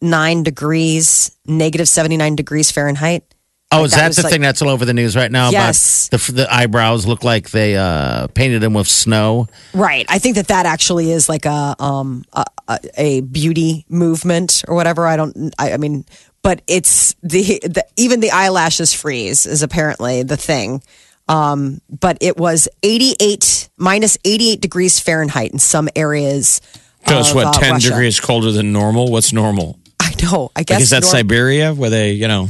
79 0.02 0.42
degrees, 0.44 1.36
negative 1.46 1.88
79 1.88 2.36
degrees 2.36 2.70
Fahrenheit? 2.70 3.24
Oh, 3.70 3.84
is 3.84 3.90
That 3.92 4.08
that, 4.08 4.16
the 4.16 4.22
like- 4.22 4.32
thing 4.32 4.40
that's 4.40 4.62
all 4.62 4.70
over 4.70 4.84
the 4.86 4.94
news 4.94 5.14
right 5.14 5.30
now? 5.30 5.50
Yes. 5.50 6.08
About 6.08 6.20
the, 6.22 6.32
the 6.32 6.54
eyebrows 6.54 7.06
look 7.06 7.22
like 7.22 7.50
they 7.50 7.76
uh, 7.76 8.28
painted 8.28 8.62
them 8.62 8.72
with 8.72 8.88
snow. 8.88 9.46
Right. 9.74 10.06
I 10.08 10.18
think 10.18 10.36
that 10.36 10.48
that 10.48 10.64
actually 10.64 11.10
is 11.10 11.28
like 11.28 11.44
a 11.44 11.76
um 11.78 12.24
a, 12.32 12.44
a, 12.68 12.78
a 12.96 13.20
beauty 13.20 13.84
movement 13.90 14.64
or 14.68 14.74
whatever. 14.74 15.06
I 15.06 15.16
don't. 15.16 15.54
I, 15.58 15.72
I 15.72 15.76
mean, 15.76 16.06
but 16.42 16.62
it's 16.66 17.14
the, 17.22 17.60
the 17.62 17.84
even 17.98 18.20
the 18.20 18.30
eyelashes 18.30 18.94
freeze 18.94 19.44
is 19.44 19.62
apparently 19.62 20.22
the 20.22 20.36
thing. 20.38 20.82
Um, 21.28 21.82
but 21.90 22.16
it 22.22 22.38
was 22.38 22.68
88 22.82 23.68
minus 23.76 24.16
88 24.24 24.62
degrees 24.62 24.98
Fahrenheit 24.98 25.52
in 25.52 25.58
some 25.58 25.90
areas. 25.94 26.62
So 27.06 27.18
it's 27.18 27.34
what 27.34 27.48
uh, 27.48 27.52
ten 27.52 27.72
Russia. 27.72 27.90
degrees 27.90 28.18
colder 28.18 28.50
than 28.50 28.72
normal. 28.72 29.10
What's 29.10 29.30
normal? 29.30 29.78
Know. 30.22 30.50
I 30.56 30.62
guess 30.62 30.76
Like, 30.76 30.82
is 30.82 30.90
that 30.90 31.02
Nor- 31.02 31.10
Siberia 31.10 31.75
where 31.75 31.90
they, 31.90 32.12
you 32.12 32.28
know? 32.28 32.48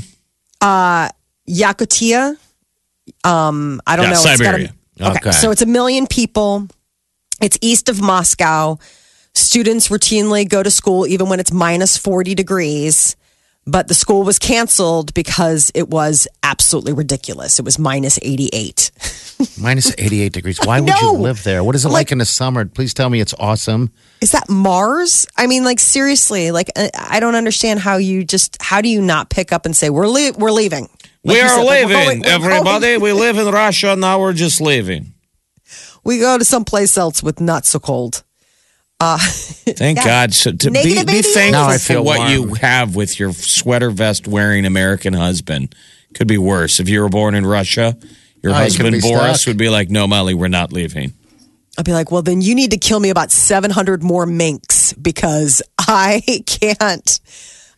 Uh, 0.60 1.08
Yakutia. 1.48 2.36
Um, 3.24 3.80
I 3.86 3.96
don't 3.96 4.04
Yeah, 4.06 4.10
know. 4.10 4.16
It's 4.16 4.24
gotta 4.24 4.36
Siberia. 4.44 4.74
okay. 5.00 5.18
Okay. 5.18 5.30
so 5.32 5.50
it's 5.50 5.62
a 5.62 5.66
million 5.66 6.06
people. 6.06 6.68
It's 7.40 7.56
east 7.60 7.88
of 7.88 8.00
Moscow. 8.00 8.78
Students 9.34 9.88
routinely 9.88 10.48
go 10.48 10.62
to 10.62 10.70
school 10.70 11.06
even 11.06 11.28
when 11.28 11.38
it's 11.40 11.52
minus 11.52 11.96
forty 11.96 12.34
degrees. 12.34 13.16
But 13.70 13.88
the 13.88 13.94
school 13.94 14.22
was 14.22 14.38
canceled 14.38 15.12
because 15.12 15.70
it 15.74 15.88
was 15.90 16.26
absolutely 16.42 16.94
ridiculous. 16.94 17.58
It 17.58 17.64
was 17.66 17.78
minus 17.78 18.18
eighty 18.22 18.48
eight. 18.52 18.90
Minus 19.60 19.94
88 19.96 20.32
degrees. 20.32 20.58
Why 20.64 20.80
would 20.80 20.88
know. 20.88 20.96
you 21.00 21.12
live 21.18 21.44
there? 21.44 21.62
What 21.62 21.76
is 21.76 21.84
it 21.84 21.88
like, 21.88 21.94
Like- 22.08 22.12
in 22.12 22.18
the 22.18 22.24
summer? 22.24 22.64
Please 22.64 22.92
tell 22.92 23.08
me 23.08 23.20
it's 23.20 23.34
awesome. 23.38 23.92
Is 24.20 24.32
that 24.32 24.48
Mars? 24.48 25.28
I 25.36 25.46
mean, 25.46 25.62
like 25.62 25.78
seriously, 25.78 26.50
like 26.50 26.68
I 26.76 26.90
I 26.96 27.20
don't 27.20 27.36
understand 27.36 27.78
how 27.78 27.98
you 27.98 28.24
just 28.24 28.60
how 28.60 28.80
do 28.80 28.88
you 28.88 29.00
not 29.00 29.30
pick 29.30 29.52
up 29.52 29.64
and 29.64 29.76
say 29.76 29.90
we're 29.90 30.08
le- 30.08 30.32
we're 30.36 30.50
leaving. 30.50 30.88
Like 31.24 31.34
we 31.34 31.40
are 31.40 31.48
said, 31.48 31.62
like, 31.62 31.66
we're 31.66 31.74
leaving, 31.96 32.04
going- 32.04 32.20
we're 32.22 32.50
everybody. 32.50 32.80
going. 32.86 33.00
We 33.00 33.12
live 33.12 33.38
in 33.38 33.46
Russia. 33.52 33.94
Now 33.94 34.18
we're 34.20 34.32
just 34.32 34.60
leaving. 34.60 35.12
We 36.02 36.18
go 36.18 36.36
to 36.38 36.44
someplace 36.44 36.96
else 36.98 37.22
with 37.22 37.40
not 37.40 37.64
so 37.64 37.78
cold. 37.78 38.24
Uh, 39.00 39.18
Thank 39.20 39.98
God. 40.02 40.34
So 40.34 40.52
to 40.52 40.70
be, 40.70 40.82
be 41.04 41.22
thankful 41.22 41.52
Now 41.52 41.68
I 41.68 41.78
for 41.78 42.02
what 42.02 42.18
warm. 42.18 42.30
you 42.32 42.54
have 42.54 42.96
with 42.96 43.18
your 43.20 43.32
sweater 43.32 43.90
vest 43.90 44.26
wearing 44.26 44.64
American 44.64 45.14
husband. 45.14 45.74
Could 46.14 46.26
be 46.26 46.38
worse. 46.38 46.80
If 46.80 46.88
you 46.88 47.02
were 47.02 47.08
born 47.08 47.34
in 47.34 47.46
Russia, 47.46 47.96
your 48.42 48.52
Oh, 48.52 48.56
husband 48.56 49.00
Boris 49.00 49.42
stuck. 49.42 49.50
would 49.50 49.56
be 49.58 49.68
like, 49.68 49.88
"No, 49.90 50.06
Molly, 50.06 50.34
we're 50.34 50.48
not 50.48 50.72
leaving." 50.72 51.12
I'd 51.78 51.84
be 51.84 51.92
like, 51.92 52.10
well, 52.10 52.22
then 52.22 52.40
you 52.40 52.56
need 52.56 52.72
to 52.72 52.76
kill 52.76 52.98
me 52.98 53.08
about 53.10 53.30
700 53.30 54.02
more 54.02 54.26
minks 54.26 54.92
because 54.94 55.62
I 55.78 56.22
can't, 56.46 57.20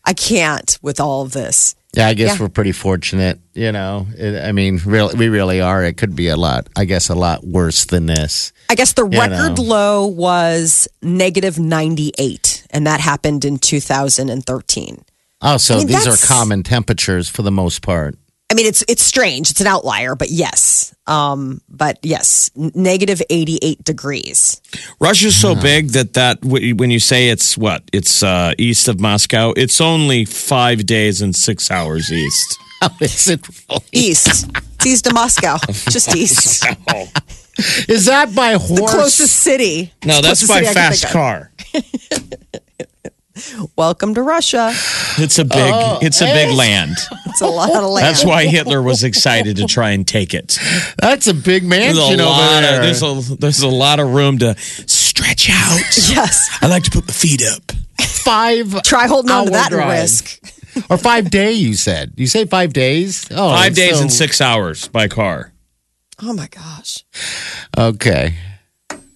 I 0.03 0.13
can't 0.13 0.79
with 0.81 0.99
all 0.99 1.21
of 1.21 1.33
this. 1.33 1.75
Yeah, 1.93 2.07
I 2.07 2.13
guess 2.13 2.35
Yeah. 2.35 2.43
we're 2.43 2.49
pretty 2.49 2.71
fortunate. 2.71 3.39
You 3.53 3.71
know, 3.73 4.07
it, 4.17 4.41
I 4.43 4.53
mean, 4.53 4.79
really, 4.85 5.13
we 5.15 5.27
really 5.27 5.59
are. 5.59 5.83
It 5.83 5.97
could 5.97 6.15
be 6.15 6.29
a 6.29 6.37
lot, 6.37 6.67
I 6.75 6.85
guess, 6.85 7.09
a 7.09 7.15
lot 7.15 7.45
worse 7.45 7.83
than 7.85 8.05
this. 8.05 8.53
I 8.69 8.75
guess 8.75 8.93
the 8.93 9.03
record 9.03 9.57
know. 9.57 9.63
low 9.63 10.05
was 10.07 10.87
negative 11.01 11.59
98, 11.59 12.65
and 12.71 12.87
that 12.87 13.01
happened 13.01 13.43
in 13.43 13.57
2013. 13.57 15.03
Oh, 15.41 15.57
so 15.57 15.75
I 15.75 15.77
mean, 15.79 15.87
these 15.87 16.07
are 16.07 16.27
common 16.27 16.63
temperatures 16.63 17.27
for 17.27 17.41
the 17.41 17.51
most 17.51 17.81
part. 17.81 18.15
I 18.51 18.53
mean, 18.53 18.65
it's 18.65 18.83
it's 18.89 19.01
strange. 19.01 19.49
It's 19.49 19.61
an 19.61 19.67
outlier, 19.67 20.13
but 20.13 20.29
yes, 20.29 20.93
um, 21.07 21.61
but 21.69 21.99
yes, 22.03 22.51
negative 22.53 23.21
88 23.29 23.81
degrees. 23.85 24.61
Russia's 24.99 25.37
so 25.37 25.55
big 25.55 25.91
that 25.91 26.15
that 26.15 26.43
when 26.43 26.91
you 26.91 26.99
say 26.99 27.29
it's 27.29 27.57
what 27.57 27.81
it's 27.93 28.21
uh, 28.21 28.53
east 28.57 28.89
of 28.89 28.99
Moscow, 28.99 29.53
it's 29.55 29.79
only 29.79 30.25
five 30.25 30.85
days 30.85 31.21
and 31.21 31.33
six 31.33 31.71
hours 31.71 32.11
east. 32.11 32.57
How 32.81 32.89
is 32.99 33.29
it? 33.29 33.47
really? 33.69 33.85
East, 33.93 34.51
it's 34.75 34.85
east 34.85 35.07
of 35.07 35.13
Moscow, 35.13 35.57
just 35.69 36.13
east. 36.13 36.65
Is 37.87 38.07
that 38.07 38.35
by 38.35 38.55
horse? 38.55 38.67
The 38.81 38.87
closest 38.87 39.35
city. 39.37 39.93
No, 40.03 40.17
It's 40.17 40.27
that's 40.27 40.45
closest 40.45 40.49
by 40.49 40.59
city 40.59 40.67
I 40.67 40.73
can 40.73 40.91
fast 40.91 41.13
car. 41.13 41.51
Welcome 43.77 44.13
to 44.15 44.21
Russia. 44.23 44.71
It's 45.17 45.39
a 45.39 45.45
big, 45.45 45.57
oh, 45.57 45.99
it's 46.01 46.21
a 46.21 46.25
big 46.25 46.53
land. 46.53 46.95
It's 47.27 47.41
a 47.41 47.47
lot 47.47 47.69
of 47.73 47.89
land. 47.89 48.05
That's 48.05 48.25
why 48.25 48.45
Hitler 48.45 48.81
was 48.81 49.03
excited 49.05 49.55
to 49.57 49.65
try 49.65 49.91
and 49.91 50.05
take 50.07 50.33
it. 50.33 50.59
That's 50.99 51.27
a 51.27 51.33
big 51.33 51.63
There's 51.67 51.97
a 51.97 52.01
mansion 52.01 52.19
over 52.21 52.37
there. 52.61 52.75
of 52.77 52.81
there's 52.83 53.31
a 53.31 53.35
there's 53.37 53.61
a 53.61 53.67
lot 53.69 53.99
of 53.99 54.13
room 54.13 54.37
to 54.39 54.55
stretch 54.59 55.49
out. 55.49 55.79
Yes. 56.11 56.49
I 56.61 56.67
like 56.67 56.83
to 56.83 56.91
put 56.91 57.07
my 57.07 57.13
feet 57.13 57.41
up. 57.45 57.71
five 58.01 58.81
Try 58.83 59.07
holding 59.07 59.31
on 59.31 59.45
to 59.45 59.51
hour 59.51 59.57
that 59.61 59.69
drive. 59.71 60.01
risk. 60.01 60.39
or 60.89 60.97
five 60.97 61.29
day. 61.31 61.53
You 61.53 61.73
said 61.75 62.13
you 62.17 62.27
say 62.27 62.45
five 62.45 62.73
days. 62.73 63.27
Oh, 63.31 63.49
Five 63.55 63.75
days 63.75 63.95
so- 63.95 64.01
and 64.01 64.11
six 64.11 64.41
hours 64.41 64.89
by 64.89 65.07
car. 65.07 65.53
Oh 66.21 66.33
my 66.33 66.47
gosh. 66.47 67.03
Okay. 67.77 68.35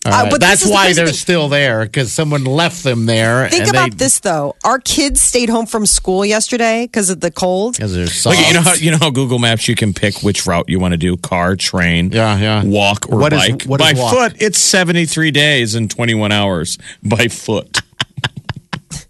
All 0.05 0.13
Uh, 0.13 0.29
but 0.29 0.39
That's 0.39 0.61
is 0.61 0.67
the 0.67 0.73
why 0.73 0.93
they're 0.93 1.05
thing. 1.07 1.15
still 1.15 1.49
there 1.49 1.83
because 1.85 2.13
someone 2.13 2.43
left 2.45 2.83
them 2.83 3.05
there. 3.07 3.49
Think 3.49 3.61
and 3.63 3.69
about 3.71 3.91
they, 3.91 3.95
this 3.97 4.19
though. 4.19 4.55
Our 4.63 4.77
kids 4.79 5.19
stayed 5.21 5.49
home 5.49 5.65
from 5.65 5.85
school 5.87 6.23
yesterday 6.23 6.85
because 6.85 7.09
of 7.09 7.21
the 7.21 7.31
cold. 7.31 7.73
because 7.73 7.93
they're 7.95 8.03
Look, 8.05 8.13
soft. 8.13 8.47
you 8.47 8.53
know 8.53 8.61
how 8.61 8.73
you 8.75 8.91
know 8.91 8.97
how 8.99 9.09
Google 9.09 9.39
Maps 9.39 9.67
you 9.67 9.75
can 9.75 9.93
pick 9.93 10.21
which 10.21 10.45
route 10.45 10.69
you 10.69 10.79
want 10.79 10.91
to 10.91 10.97
do: 10.97 11.17
car, 11.17 11.55
train, 11.55 12.11
Yeah, 12.11 12.37
yeah. 12.37 12.63
walk, 12.63 13.07
or 13.09 13.17
What 13.17 13.33
is- 13.33 13.39
bike. 13.39 13.63
what 13.63 13.81
is 13.81 13.93
by 13.93 13.99
walk? 13.99 14.13
foot, 14.13 14.33
it's 14.39 14.59
seventy 14.59 15.05
three 15.05 15.31
days 15.31 15.73
and 15.75 15.89
twenty 15.89 16.13
one 16.13 16.31
hours 16.31 16.77
by 17.03 17.27
foot. 17.27 17.81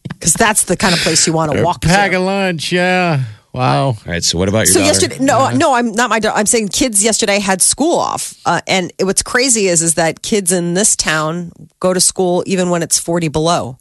Because 0.07 0.33
that's 0.33 0.63
the 0.63 0.75
kind 0.75 0.93
of 0.95 0.99
place 1.01 1.27
you 1.27 1.33
want 1.33 1.51
to 1.51 1.61
walk 1.61 1.81
pack 1.81 2.11
to. 2.11 2.17
a 2.17 2.19
lunch. 2.19 2.71
Yeah. 2.71 3.25
Wow. 3.55 3.85
All 3.87 3.97
right. 4.05 4.23
So 4.23 4.37
what 4.37 4.49
about 4.49 4.65
your 4.67 4.73
So 4.73 4.79
daughter? 4.79 4.85
yesterday, 4.91 5.17
no, 5.19 5.49
no, 5.51 5.73
I'm 5.73 5.91
not 5.93 6.09
my. 6.09 6.19
daughter. 6.19 6.37
I'm 6.37 6.45
saying 6.45 6.69
kids 6.69 7.03
yesterday 7.03 7.39
had 7.39 7.61
school 7.61 7.97
off, 7.97 8.33
uh, 8.45 8.61
and 8.67 8.91
it, 8.97 9.05
what's 9.05 9.23
crazy 9.23 9.67
is 9.67 9.81
is 9.81 9.95
that 9.95 10.21
kids 10.21 10.51
in 10.51 10.73
this 10.73 10.95
town 10.95 11.51
go 11.79 11.93
to 11.93 11.99
school 11.99 12.43
even 12.45 12.69
when 12.69 12.83
it's 12.83 12.99
40 12.99 13.29
below. 13.29 13.77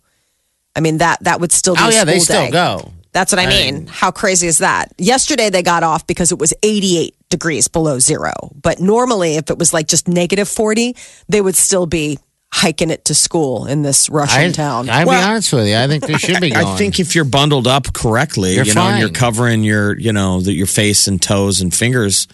I 0.77 0.81
mean 0.81 0.99
that 0.99 1.23
that 1.25 1.41
would 1.41 1.53
still 1.53 1.75
be 1.75 1.81
Oh 1.83 1.89
a 1.89 1.93
yeah, 1.93 2.05
they 2.05 2.19
school 2.19 2.49
still 2.49 2.51
go. 2.51 2.93
That's 3.13 3.31
what 3.31 3.39
I 3.39 3.47
mean. 3.47 3.87
How 3.87 4.11
crazy 4.11 4.49
is 4.49 4.59
that? 4.59 4.93
Yesterday 4.99 5.49
they 5.49 5.63
got 5.63 5.85
off 5.85 6.05
because 6.05 6.33
it 6.33 6.39
was 6.41 6.53
88 6.65 7.15
degrees 7.31 7.69
below 7.69 8.01
zero. 8.01 8.33
But 8.61 8.81
normally, 8.81 9.37
if 9.37 9.51
it 9.51 9.59
was 9.59 9.73
like 9.73 9.87
just 9.87 10.09
negative 10.09 10.49
40, 10.49 10.97
they 11.29 11.41
would 11.41 11.55
still 11.55 11.87
be 11.87 12.19
hiking 12.55 12.89
it 12.89 13.05
to 13.07 13.15
school 13.17 13.67
in 13.67 13.83
this 13.83 14.09
Russian 14.09 14.51
I, 14.51 14.53
town. 14.53 14.89
I'll 14.89 15.07
Well, 15.07 15.21
be 15.21 15.29
honest 15.29 15.53
with 15.53 15.67
you. 15.67 15.77
I 15.77 15.89
think 15.89 16.07
they 16.07 16.15
should 16.15 16.41
be 16.41 16.51
going. 16.55 16.65
I 16.65 16.77
think 16.77 17.01
if 17.01 17.17
you're 17.17 17.25
bundled 17.25 17.67
up 17.67 17.93
correctly, 17.93 18.55
You're 18.55 18.65
you 18.65 18.75
know, 18.75 18.83
and 18.83 19.01
you're 19.01 19.11
covering 19.11 19.65
your, 19.65 19.99
you 19.99 20.13
know, 20.13 20.41
the, 20.41 20.53
your 20.53 20.69
face 20.69 21.09
and 21.09 21.21
toes 21.21 21.61
and 21.61 21.75
fingers. 21.75 22.29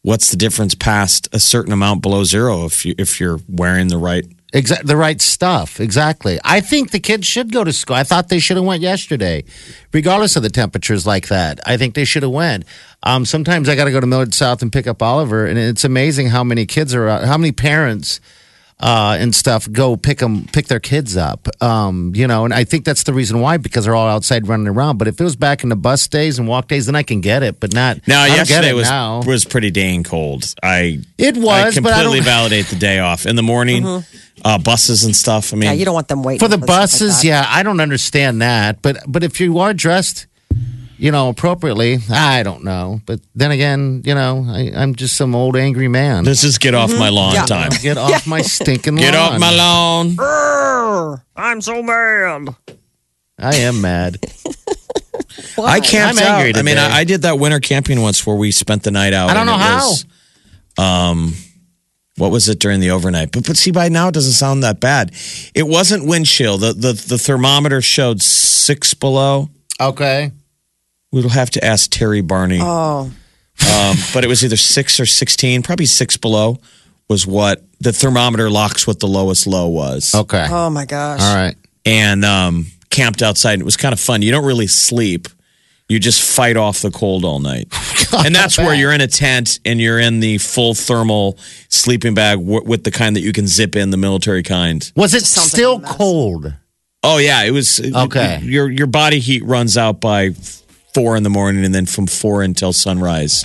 What's 0.00 0.30
the 0.30 0.38
difference 0.38 0.74
past 0.74 1.28
a 1.32 1.38
certain 1.38 1.74
amount 1.74 2.00
below 2.00 2.24
zero 2.24 2.64
if 2.64 2.86
you 2.86 2.94
if 2.96 3.20
you're 3.20 3.38
wearing 3.48 3.88
the 3.88 3.98
right? 3.98 4.24
Exa- 4.54 4.82
the 4.82 4.96
right 4.96 5.20
stuff. 5.20 5.78
Exactly. 5.78 6.38
I 6.42 6.60
think 6.60 6.90
the 6.92 7.00
kids 7.00 7.26
should 7.26 7.52
go 7.52 7.62
to 7.62 7.72
school. 7.72 7.96
I 7.96 8.04
thought 8.04 8.28
they 8.30 8.38
should 8.38 8.56
have 8.56 8.64
went 8.64 8.80
yesterday, 8.80 9.44
regardless 9.92 10.36
of 10.36 10.42
the 10.42 10.48
temperatures 10.48 11.06
like 11.06 11.28
that. 11.28 11.60
I 11.66 11.76
think 11.76 11.94
they 11.94 12.04
should 12.06 12.22
have 12.22 12.32
went. 12.32 12.64
Um, 13.02 13.26
sometimes 13.26 13.68
I 13.68 13.74
got 13.74 13.84
to 13.84 13.90
go 13.90 14.00
to 14.00 14.06
Millard 14.06 14.32
South 14.32 14.62
and 14.62 14.72
pick 14.72 14.86
up 14.86 15.02
Oliver, 15.02 15.44
and 15.44 15.58
it's 15.58 15.84
amazing 15.84 16.28
how 16.28 16.42
many 16.44 16.64
kids 16.64 16.94
are 16.94 17.08
out, 17.08 17.24
how 17.24 17.36
many 17.36 17.52
parents 17.52 18.20
uh, 18.78 19.16
and 19.18 19.34
stuff 19.34 19.70
go 19.72 19.96
pick 19.96 20.18
them 20.18 20.44
pick 20.52 20.66
their 20.66 20.80
kids 20.80 21.16
up. 21.16 21.48
Um, 21.62 22.12
you 22.14 22.26
know, 22.26 22.44
and 22.44 22.52
I 22.52 22.64
think 22.64 22.84
that's 22.84 23.04
the 23.04 23.14
reason 23.14 23.40
why 23.40 23.56
because 23.56 23.84
they're 23.86 23.94
all 23.94 24.08
outside 24.08 24.46
running 24.48 24.68
around. 24.68 24.98
But 24.98 25.08
if 25.08 25.18
it 25.20 25.24
was 25.24 25.34
back 25.36 25.62
in 25.62 25.70
the 25.70 25.76
bus 25.76 26.06
days 26.08 26.38
and 26.38 26.46
walk 26.46 26.68
days, 26.68 26.86
then 26.86 26.94
I 26.94 27.02
can 27.02 27.20
get 27.22 27.42
it. 27.42 27.58
But 27.58 27.72
not 27.72 28.06
Now, 28.06 28.20
I 28.22 28.28
don't 28.28 28.36
get 28.36 28.48
yesterday 28.50 28.70
it 28.70 28.74
was 28.74 28.88
now. 28.90 29.22
was 29.22 29.44
pretty 29.44 29.70
dang 29.70 30.02
cold. 30.04 30.54
I 30.62 31.00
It 31.16 31.36
I 31.36 31.40
was, 31.40 31.78
but 31.80 31.92
I 31.92 32.02
completely 32.02 32.18
don't- 32.18 32.24
validate 32.26 32.66
the 32.66 32.76
day 32.76 32.98
off 32.98 33.24
in 33.26 33.36
the 33.36 33.42
morning. 33.42 34.02
Uh, 34.44 34.58
buses 34.58 35.02
and 35.04 35.16
stuff. 35.16 35.54
I 35.54 35.56
mean, 35.56 35.62
yeah, 35.64 35.72
you 35.72 35.86
don't 35.86 35.94
want 35.94 36.08
them 36.08 36.22
waiting 36.22 36.38
for 36.40 36.46
the 36.48 36.56
and 36.56 36.62
stuff 36.64 36.68
like 36.68 36.82
buses, 36.82 37.24
yeah, 37.24 37.46
I 37.48 37.62
don't 37.62 37.80
understand 37.80 38.42
that. 38.42 38.82
But 38.82 38.98
but 39.08 39.24
if 39.24 39.40
you 39.40 39.58
are 39.60 39.72
dressed, 39.72 40.26
you 40.98 41.10
know, 41.10 41.28
appropriately, 41.28 41.98
I 42.10 42.42
don't 42.42 42.64
know. 42.64 43.00
But 43.06 43.20
then 43.34 43.50
again, 43.50 44.02
you 44.04 44.14
know, 44.14 44.44
I, 44.48 44.72
I'm 44.74 44.94
just 44.94 45.16
some 45.16 45.34
old 45.34 45.56
angry 45.56 45.88
man. 45.88 46.24
this 46.24 46.42
is 46.44 46.58
get 46.58 46.74
off 46.74 46.90
my 46.90 47.08
lawn 47.10 47.34
Yeah. 47.34 47.44
time. 47.46 47.70
Get 47.82 47.98
off 47.98 48.26
my 48.26 48.42
stinking 48.42 48.96
Get 48.96 49.14
lawn. 49.14 49.34
off 49.34 49.40
my 49.40 49.54
lawn. 49.54 50.14
Brr, 50.14 51.22
I'm 51.36 51.60
so 51.60 51.82
mad. 51.82 52.48
I 53.38 53.56
am 53.56 53.80
mad. 53.80 54.16
I 55.62 55.80
camped 55.80 56.20
I'm 56.20 56.26
angry 56.26 56.50
out. 56.50 56.56
I 56.58 56.62
mean. 56.62 56.78
I, 56.78 56.98
I 56.98 57.04
did 57.04 57.22
that 57.22 57.38
winter 57.38 57.60
camping 57.60 58.00
once 58.00 58.26
where 58.26 58.36
we 58.36 58.50
spent 58.50 58.82
the 58.82 58.90
night 58.90 59.12
out. 59.12 59.30
I 59.30 59.34
don't 59.34 59.46
know 59.46 59.56
how. 59.58 59.76
was, 59.88 60.06
um, 60.78 61.34
what 62.16 62.30
was 62.30 62.48
it 62.48 62.58
during 62.58 62.80
the 62.80 62.90
overnight? 62.90 63.32
But 63.32 63.46
but 63.46 63.56
see, 63.58 63.70
by 63.70 63.88
now 63.90 64.08
it 64.08 64.14
doesn't 64.14 64.32
sound 64.32 64.62
that 64.62 64.80
bad. 64.80 65.12
It 65.54 65.66
wasn't 65.66 66.06
wind 66.06 66.26
chill. 66.26 66.56
The 66.56 66.72
the 66.72 66.92
the 66.94 67.18
thermometer 67.18 67.82
showed 67.82 68.22
six 68.22 68.94
below. 68.94 69.50
Okay. 69.80 70.32
We'll 71.12 71.28
have 71.28 71.50
to 71.50 71.64
ask 71.64 71.90
Terry 71.90 72.20
Barney. 72.20 72.58
Oh, 72.60 73.10
Um, 73.74 73.96
but 74.12 74.22
it 74.24 74.28
was 74.28 74.44
either 74.44 74.56
six 74.56 75.00
or 75.00 75.06
sixteen, 75.06 75.62
probably 75.62 75.86
six 75.86 76.16
below 76.16 76.58
was 77.08 77.26
what 77.26 77.62
the 77.80 77.92
thermometer 77.92 78.50
locks 78.50 78.86
what 78.86 79.00
the 79.00 79.06
lowest 79.06 79.46
low 79.46 79.68
was. 79.68 80.14
Okay. 80.14 80.46
oh 80.50 80.68
my 80.70 80.84
gosh. 80.84 81.20
All 81.22 81.34
right. 81.36 81.54
and 81.84 82.24
um, 82.24 82.66
camped 82.90 83.22
outside. 83.22 83.52
And 83.54 83.62
it 83.62 83.64
was 83.64 83.76
kind 83.76 83.92
of 83.92 84.00
fun. 84.00 84.22
You 84.22 84.30
don't 84.32 84.44
really 84.44 84.66
sleep. 84.66 85.28
You 85.88 86.00
just 86.00 86.20
fight 86.20 86.56
off 86.56 86.82
the 86.82 86.90
cold 86.90 87.24
all 87.24 87.38
night. 87.38 87.68
and 88.12 88.34
that's 88.34 88.58
where 88.58 88.74
you're 88.74 88.90
in 88.92 89.00
a 89.00 89.06
tent 89.06 89.60
and 89.64 89.80
you're 89.80 90.00
in 90.00 90.18
the 90.18 90.38
full 90.38 90.74
thermal 90.74 91.38
sleeping 91.68 92.12
bag 92.12 92.38
w- 92.40 92.64
with 92.64 92.82
the 92.82 92.90
kind 92.90 93.14
that 93.14 93.20
you 93.20 93.32
can 93.32 93.46
zip 93.46 93.76
in, 93.76 93.90
the 93.90 93.96
military 93.96 94.42
kind. 94.42 94.90
Was 94.96 95.14
it 95.14 95.22
Sounds 95.22 95.52
still 95.52 95.78
cold? 95.80 96.52
Oh 97.04 97.18
yeah, 97.18 97.44
it 97.44 97.52
was 97.52 97.78
Okay. 97.80 98.40
Your 98.42 98.68
your 98.68 98.88
body 98.88 99.20
heat 99.20 99.44
runs 99.44 99.76
out 99.78 100.00
by 100.00 100.30
four 100.96 101.14
in 101.14 101.22
the 101.22 101.30
morning, 101.30 101.66
and 101.66 101.74
then 101.74 101.84
from 101.84 102.06
four 102.06 102.42
until 102.42 102.72
sunrise, 102.72 103.44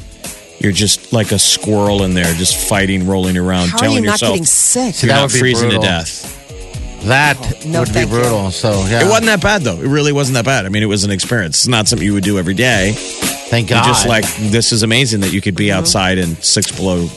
you're 0.61 0.71
just 0.71 1.11
like 1.11 1.33
a 1.33 1.37
squirrel 1.37 2.03
in 2.03 2.13
there, 2.13 2.33
just 2.35 2.69
fighting, 2.69 3.07
rolling 3.07 3.37
around, 3.37 3.67
How 3.67 3.75
are 3.75 3.79
telling 3.81 4.03
you 4.03 4.07
not 4.07 4.13
yourself 4.13 4.31
getting 4.35 4.45
sick? 4.45 5.03
you're 5.03 5.09
That 5.09 5.15
not 5.15 5.23
would 5.23 5.33
be 5.33 5.39
freezing 5.39 5.69
brutal. 5.69 5.81
to 5.81 5.87
death. 5.87 7.03
That 7.03 7.35
oh, 7.37 7.69
no, 7.69 7.79
would 7.79 7.89
be 7.89 7.93
thank 7.93 8.09
you. 8.09 8.15
brutal. 8.15 8.51
So 8.51 8.69
yeah, 8.87 9.05
It 9.05 9.09
wasn't 9.09 9.25
that 9.25 9.41
bad 9.41 9.63
though. 9.63 9.81
It 9.81 9.87
really 9.87 10.13
wasn't 10.13 10.35
that 10.35 10.45
bad. 10.45 10.65
I 10.65 10.69
mean, 10.69 10.81
it 10.81 10.85
was 10.85 11.03
an 11.03 11.11
experience. 11.11 11.57
It's 11.57 11.67
not 11.67 11.89
something 11.89 12.05
you 12.05 12.13
would 12.13 12.23
do 12.23 12.39
every 12.39 12.53
day. 12.53 12.93
Thank 12.95 13.69
You're 13.69 13.79
God. 13.79 13.87
just 13.87 14.07
like 14.07 14.23
this 14.51 14.71
is 14.71 14.83
amazing 14.83 15.19
that 15.21 15.33
you 15.33 15.41
could 15.41 15.57
be 15.57 15.67
mm-hmm. 15.67 15.79
outside 15.79 16.19
in 16.19 16.37
six 16.37 16.71
below, 16.71 17.09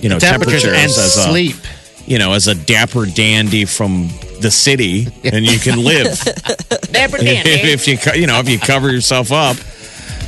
you 0.00 0.08
know, 0.08 0.18
temperatures 0.18 0.62
temperatures, 0.62 0.64
and 0.64 0.74
as 0.74 1.16
a, 1.18 1.28
sleep. 1.28 1.56
You 2.06 2.18
know, 2.18 2.32
as 2.32 2.46
a 2.48 2.54
dapper 2.54 3.06
dandy 3.06 3.64
from 3.64 4.08
the 4.40 4.50
city, 4.50 5.06
and 5.24 5.44
you 5.44 5.58
can 5.58 5.82
live. 5.84 6.06
Dapper 6.92 7.18
dandy. 7.18 7.50
if 7.72 7.86
you 7.88 7.98
you 8.14 8.26
know 8.26 8.38
if 8.40 8.48
you 8.48 8.58
cover 8.58 8.90
yourself 8.92 9.32
up. 9.32 9.56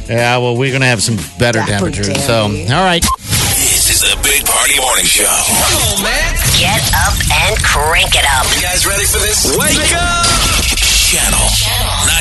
Yeah, 0.08 0.38
well, 0.38 0.56
we're 0.56 0.72
gonna 0.72 0.86
have 0.86 1.02
some 1.02 1.16
better 1.38 1.58
Dapper 1.60 1.90
temperatures. 1.90 2.08
dandy. 2.08 2.66
So, 2.66 2.74
all 2.74 2.84
right. 2.84 3.04
This 3.54 3.90
is 3.90 4.02
a 4.10 4.16
Big 4.22 4.44
Party 4.46 4.78
Morning 4.80 5.04
Show. 5.04 5.24
Come 5.26 5.82
on, 5.98 6.02
man. 6.02 6.34
Get 6.58 6.82
up 6.96 7.14
and 7.46 7.56
crank 7.62 8.14
it 8.16 8.24
up. 8.26 8.46
You 8.56 8.62
guys 8.62 8.86
ready 8.86 9.04
for 9.04 9.18
this? 9.20 9.44
Wake 9.56 9.92
up! 9.94 10.26
Channel 11.08 11.46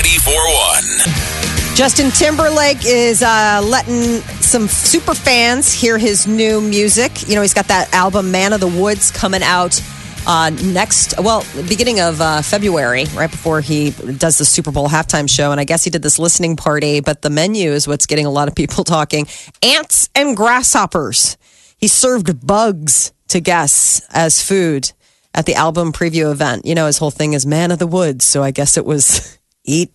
94.1. 0.08 1.76
Justin 1.76 2.10
Timberlake 2.12 2.86
is 2.86 3.22
uh, 3.22 3.62
letting 3.64 4.22
some 4.48 4.70
super 4.70 5.14
fans 5.14 5.74
hear 5.74 5.98
his 5.98 6.26
new 6.26 6.62
music. 6.62 7.28
You 7.28 7.36
know, 7.36 7.42
he's 7.42 7.54
got 7.54 7.68
that 7.68 7.94
album 7.94 8.32
"Man 8.32 8.54
of 8.54 8.62
the 8.62 8.68
Woods" 8.68 9.12
coming 9.12 9.44
out 9.44 9.82
uh, 10.26 10.52
next, 10.64 11.20
well, 11.20 11.46
beginning 11.68 12.00
of 12.00 12.22
uh, 12.22 12.42
February, 12.42 13.06
right 13.14 13.30
before 13.30 13.60
he 13.60 13.92
does 13.92 14.38
the 14.38 14.46
Super 14.46 14.72
Bowl 14.72 14.88
halftime 14.88 15.30
show. 15.30 15.52
And 15.52 15.60
I 15.60 15.66
guess 15.66 15.84
he 15.84 15.90
did 15.90 16.02
this 16.02 16.18
listening 16.18 16.56
party, 16.56 17.02
but 17.02 17.22
the 17.22 17.30
menu 17.30 17.72
is 17.72 17.88
what's 17.88 18.06
getting 18.06 18.26
a 18.26 18.30
lot 18.30 18.48
of 18.48 18.56
people 18.56 18.84
talking: 18.86 19.28
ants 19.62 20.10
and 20.16 20.36
grasshoppers. 20.36 21.38
He 21.78 21.90
served 21.90 22.46
bugs 22.48 23.12
to 23.28 23.42
guests 23.42 24.02
as 24.12 24.42
food 24.42 24.92
at 25.34 25.46
the 25.46 25.56
album 25.56 25.92
preview 25.92 26.32
event. 26.32 26.66
You 26.66 26.74
know, 26.74 26.88
his 26.88 26.98
whole 26.98 27.12
thing 27.12 27.34
is 27.34 27.46
"Man 27.46 27.72
of 27.72 27.80
the 27.80 27.88
Woods," 27.88 28.24
so 28.24 28.44
I 28.44 28.52
guess 28.52 28.78
it 28.78 28.86
was 28.86 29.38
eat. 29.66 29.92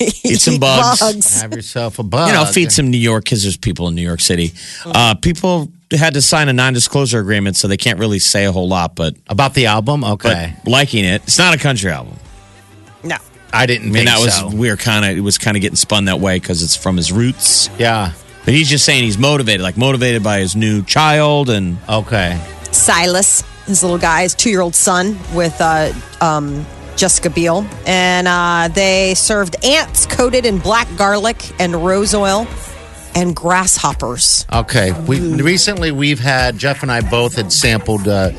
Eat 0.00 0.40
some 0.40 0.58
bugs. 0.60 1.40
Have 1.40 1.52
yourself 1.52 1.98
a 1.98 2.02
bug. 2.02 2.28
You 2.28 2.34
know, 2.34 2.44
feed 2.44 2.72
some 2.72 2.90
New 2.90 2.98
York 2.98 3.24
because 3.24 3.42
there's 3.42 3.56
people 3.56 3.88
in 3.88 3.94
New 3.94 4.02
York 4.02 4.20
City. 4.20 4.52
Uh, 4.84 5.14
people 5.14 5.70
had 5.90 6.14
to 6.14 6.22
sign 6.22 6.48
a 6.48 6.52
non-disclosure 6.52 7.18
agreement, 7.18 7.56
so 7.56 7.68
they 7.68 7.76
can't 7.76 7.98
really 7.98 8.18
say 8.18 8.44
a 8.44 8.52
whole 8.52 8.68
lot. 8.68 8.94
But 8.96 9.14
about 9.28 9.54
the 9.54 9.66
album. 9.66 10.00
but 10.00 10.12
Okay, 10.12 10.54
liking 10.66 11.04
it, 11.04 11.22
it's 11.24 11.38
not 11.38 11.54
a 11.54 11.58
country 11.58 11.90
album. 11.90 12.16
No. 13.02 13.16
I 13.52 13.66
didn't 13.66 13.90
I 13.90 13.92
mean, 13.92 14.06
think 14.06 14.08
that 14.08 14.44
was 14.46 14.54
we 14.54 14.68
were 14.70 14.76
kind 14.76 15.04
of 15.04 15.16
it 15.16 15.20
was 15.20 15.38
kind 15.38 15.56
of 15.56 15.60
getting 15.60 15.76
spun 15.76 16.06
that 16.06 16.18
way 16.20 16.38
because 16.38 16.62
it's 16.62 16.76
from 16.76 16.96
his 16.96 17.12
roots. 17.12 17.68
Yeah. 17.78 18.12
But 18.44 18.52
he's 18.54 18.68
just 18.68 18.84
saying 18.84 19.04
he's 19.04 19.16
motivated, 19.16 19.62
like 19.62 19.76
motivated 19.76 20.22
by 20.22 20.40
his 20.40 20.54
new 20.56 20.82
child, 20.82 21.48
and 21.50 21.78
Okay. 21.88 22.38
Silas, 22.72 23.42
his 23.66 23.82
little 23.82 23.96
guy, 23.98 24.22
his 24.22 24.34
two 24.34 24.50
year 24.50 24.60
old 24.60 24.74
son 24.74 25.16
with 25.32 25.56
uh, 25.60 25.92
um, 26.20 26.66
Jessica 26.96 27.30
Biel. 27.30 27.66
And 27.86 28.26
uh, 28.28 28.68
they 28.74 29.14
served 29.14 29.56
ants 29.64 30.06
coated 30.06 30.46
in 30.46 30.58
black 30.58 30.88
garlic 30.96 31.42
and 31.60 31.74
rose 31.84 32.14
oil 32.14 32.46
and 33.14 33.34
grasshoppers. 33.36 34.44
Okay. 34.52 34.92
We 35.06 35.20
recently 35.40 35.92
we've 35.92 36.20
had 36.20 36.58
Jeff 36.58 36.82
and 36.82 36.90
I 36.90 37.00
both 37.00 37.36
had 37.36 37.52
sampled 37.52 38.08
uh, 38.08 38.30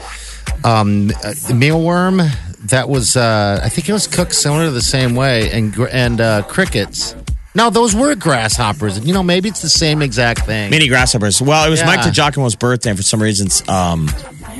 um, 0.63 1.09
uh, 1.09 1.33
mealworm. 1.53 2.27
That 2.69 2.89
was 2.89 3.15
uh, 3.15 3.59
I 3.63 3.69
think 3.69 3.87
it 3.87 3.93
was 3.93 4.07
cooked 4.07 4.33
similar 4.33 4.65
to 4.65 4.71
the 4.71 4.81
same 4.81 5.15
way, 5.15 5.51
and 5.51 5.77
and 5.91 6.19
uh, 6.19 6.41
crickets. 6.43 7.15
No, 7.53 7.69
those 7.69 7.95
were 7.95 8.15
grasshoppers. 8.15 8.99
You 9.05 9.13
know, 9.13 9.23
maybe 9.23 9.47
it's 9.47 9.61
the 9.61 9.69
same 9.69 10.01
exact 10.01 10.45
thing. 10.45 10.71
mini 10.71 10.87
grasshoppers. 10.89 11.41
Well, 11.41 11.65
it 11.65 11.69
was 11.69 11.79
Yeah. 11.79 11.85
Mike 11.85 11.99
DiGiacomo's 12.01 12.55
birthday, 12.55 12.89
and 12.89 12.97
for 12.99 13.03
some 13.03 13.21
reason, 13.21 13.47
um, 13.69 14.09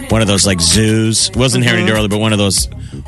one 0.09 0.21
of 0.21 0.27
those 0.27 0.45
like 0.45 0.61
zoos. 0.61 1.29
It 1.29 1.35
wasn't 1.37 1.63
Henry 1.65 1.85
Doorly, 1.85 2.07
but 2.07 2.19
one 2.19 2.31
of 2.33 2.39
those 2.39 2.67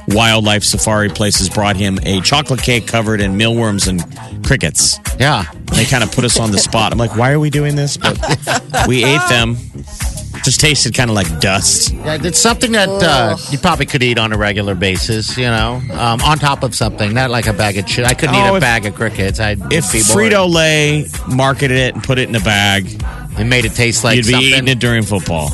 wildlife 0.09 0.63
safari 0.63 1.09
places 1.09 1.49
brought 1.49 1.75
him 1.75 1.99
a 2.03 2.21
chocolate 2.21 2.61
cake 2.61 2.87
covered 2.87 3.21
in 3.21 3.37
mealworms 3.37 3.87
and 3.87 4.03
crickets. 4.45 4.99
Yeah. 5.19 5.45
They 5.73 5.85
kind 5.85 6.03
of 6.03 6.11
put 6.11 6.23
us 6.25 6.39
on 6.39 6.51
the 6.51 6.57
spot. 6.59 6.91
I'm 6.91 6.97
like, 6.97 7.15
why 7.15 7.31
are 7.31 7.39
we 7.39 7.49
doing 7.49 7.75
this? 7.75 7.97
But 7.97 8.17
we 8.87 9.03
ate 9.05 9.21
them. 9.29 9.57
Just 10.43 10.61
tasted 10.61 10.93
kind 10.93 11.09
of 11.09 11.15
like 11.15 11.39
dust. 11.41 11.91
Yeah, 11.93 12.17
it's 12.21 12.39
something 12.39 12.71
that 12.71 12.87
uh, 12.87 13.35
you 13.49 13.57
probably 13.57 13.85
could 13.85 14.01
eat 14.01 14.17
on 14.17 14.31
a 14.31 14.37
regular 14.37 14.75
basis, 14.75 15.35
you 15.37 15.43
know, 15.45 15.81
um, 15.91 16.21
on 16.21 16.37
top 16.37 16.63
of 16.63 16.73
something, 16.73 17.13
not 17.13 17.29
like 17.31 17.47
a 17.47 17.53
bag 17.53 17.77
of 17.77 17.89
shit. 17.89 18.05
I 18.05 18.13
couldn't 18.13 18.35
Oh, 18.35 18.45
eat 18.47 18.51
a 18.51 18.55
if- 18.55 18.61
bag 18.61 18.85
of 18.85 18.95
crickets. 18.95 19.39
I'd 19.41 19.59
If 19.73 19.91
be 19.91 20.03
bored. 20.07 20.31
Frito 20.31 20.49
Lay 20.49 21.05
marketed 21.27 21.75
it 21.77 21.95
and 21.95 22.03
put 22.03 22.17
it 22.17 22.29
in 22.29 22.35
a 22.35 22.39
bag, 22.39 22.85
They 23.35 23.43
made 23.43 23.65
it 23.65 23.73
taste 23.73 24.05
like 24.05 24.15
you'd 24.15 24.25
be 24.25 24.31
something. 24.33 24.47
eating 24.49 24.67
it 24.69 24.79
during 24.79 25.03
football. 25.03 25.49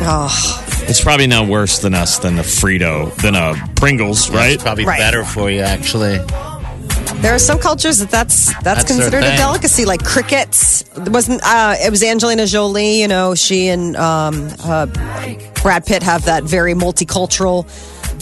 Oh, 0.00 0.62
It's 0.88 1.00
probably 1.02 1.26
no 1.26 1.44
worse 1.44 1.78
than 1.80 1.94
us 1.94 2.18
than 2.18 2.38
a 2.38 2.42
Frito 2.42 3.14
than 3.16 3.34
a 3.34 3.54
Pringles, 3.76 4.30
right? 4.30 4.52
It's 4.52 4.62
probably 4.62 4.84
Right. 4.84 4.98
better 4.98 5.24
for 5.24 5.50
you, 5.50 5.60
actually. 5.60 6.18
there 7.22 7.34
are 7.34 7.38
some 7.38 7.58
cultures 7.58 7.98
that 7.98 8.10
that's 8.10 8.46
that's, 8.46 8.62
That's 8.62 8.84
their 8.84 8.96
considered 8.98 9.24
a 9.24 9.28
thing. 9.28 9.38
delicacy, 9.38 9.84
like 9.84 10.04
crickets. 10.04 10.82
It 10.96 11.08
wasn't 11.08 11.40
uh, 11.44 11.74
it 11.80 11.90
was 11.90 12.02
Angelina 12.02 12.46
Jolie? 12.46 13.00
You 13.00 13.08
know, 13.08 13.34
she 13.34 13.68
and 13.68 13.96
um, 13.96 14.48
uh, 14.64 14.86
Brad 15.62 15.86
Pitt 15.86 16.02
have 16.02 16.24
that 16.26 16.44
very 16.44 16.74
multicultural 16.74 17.66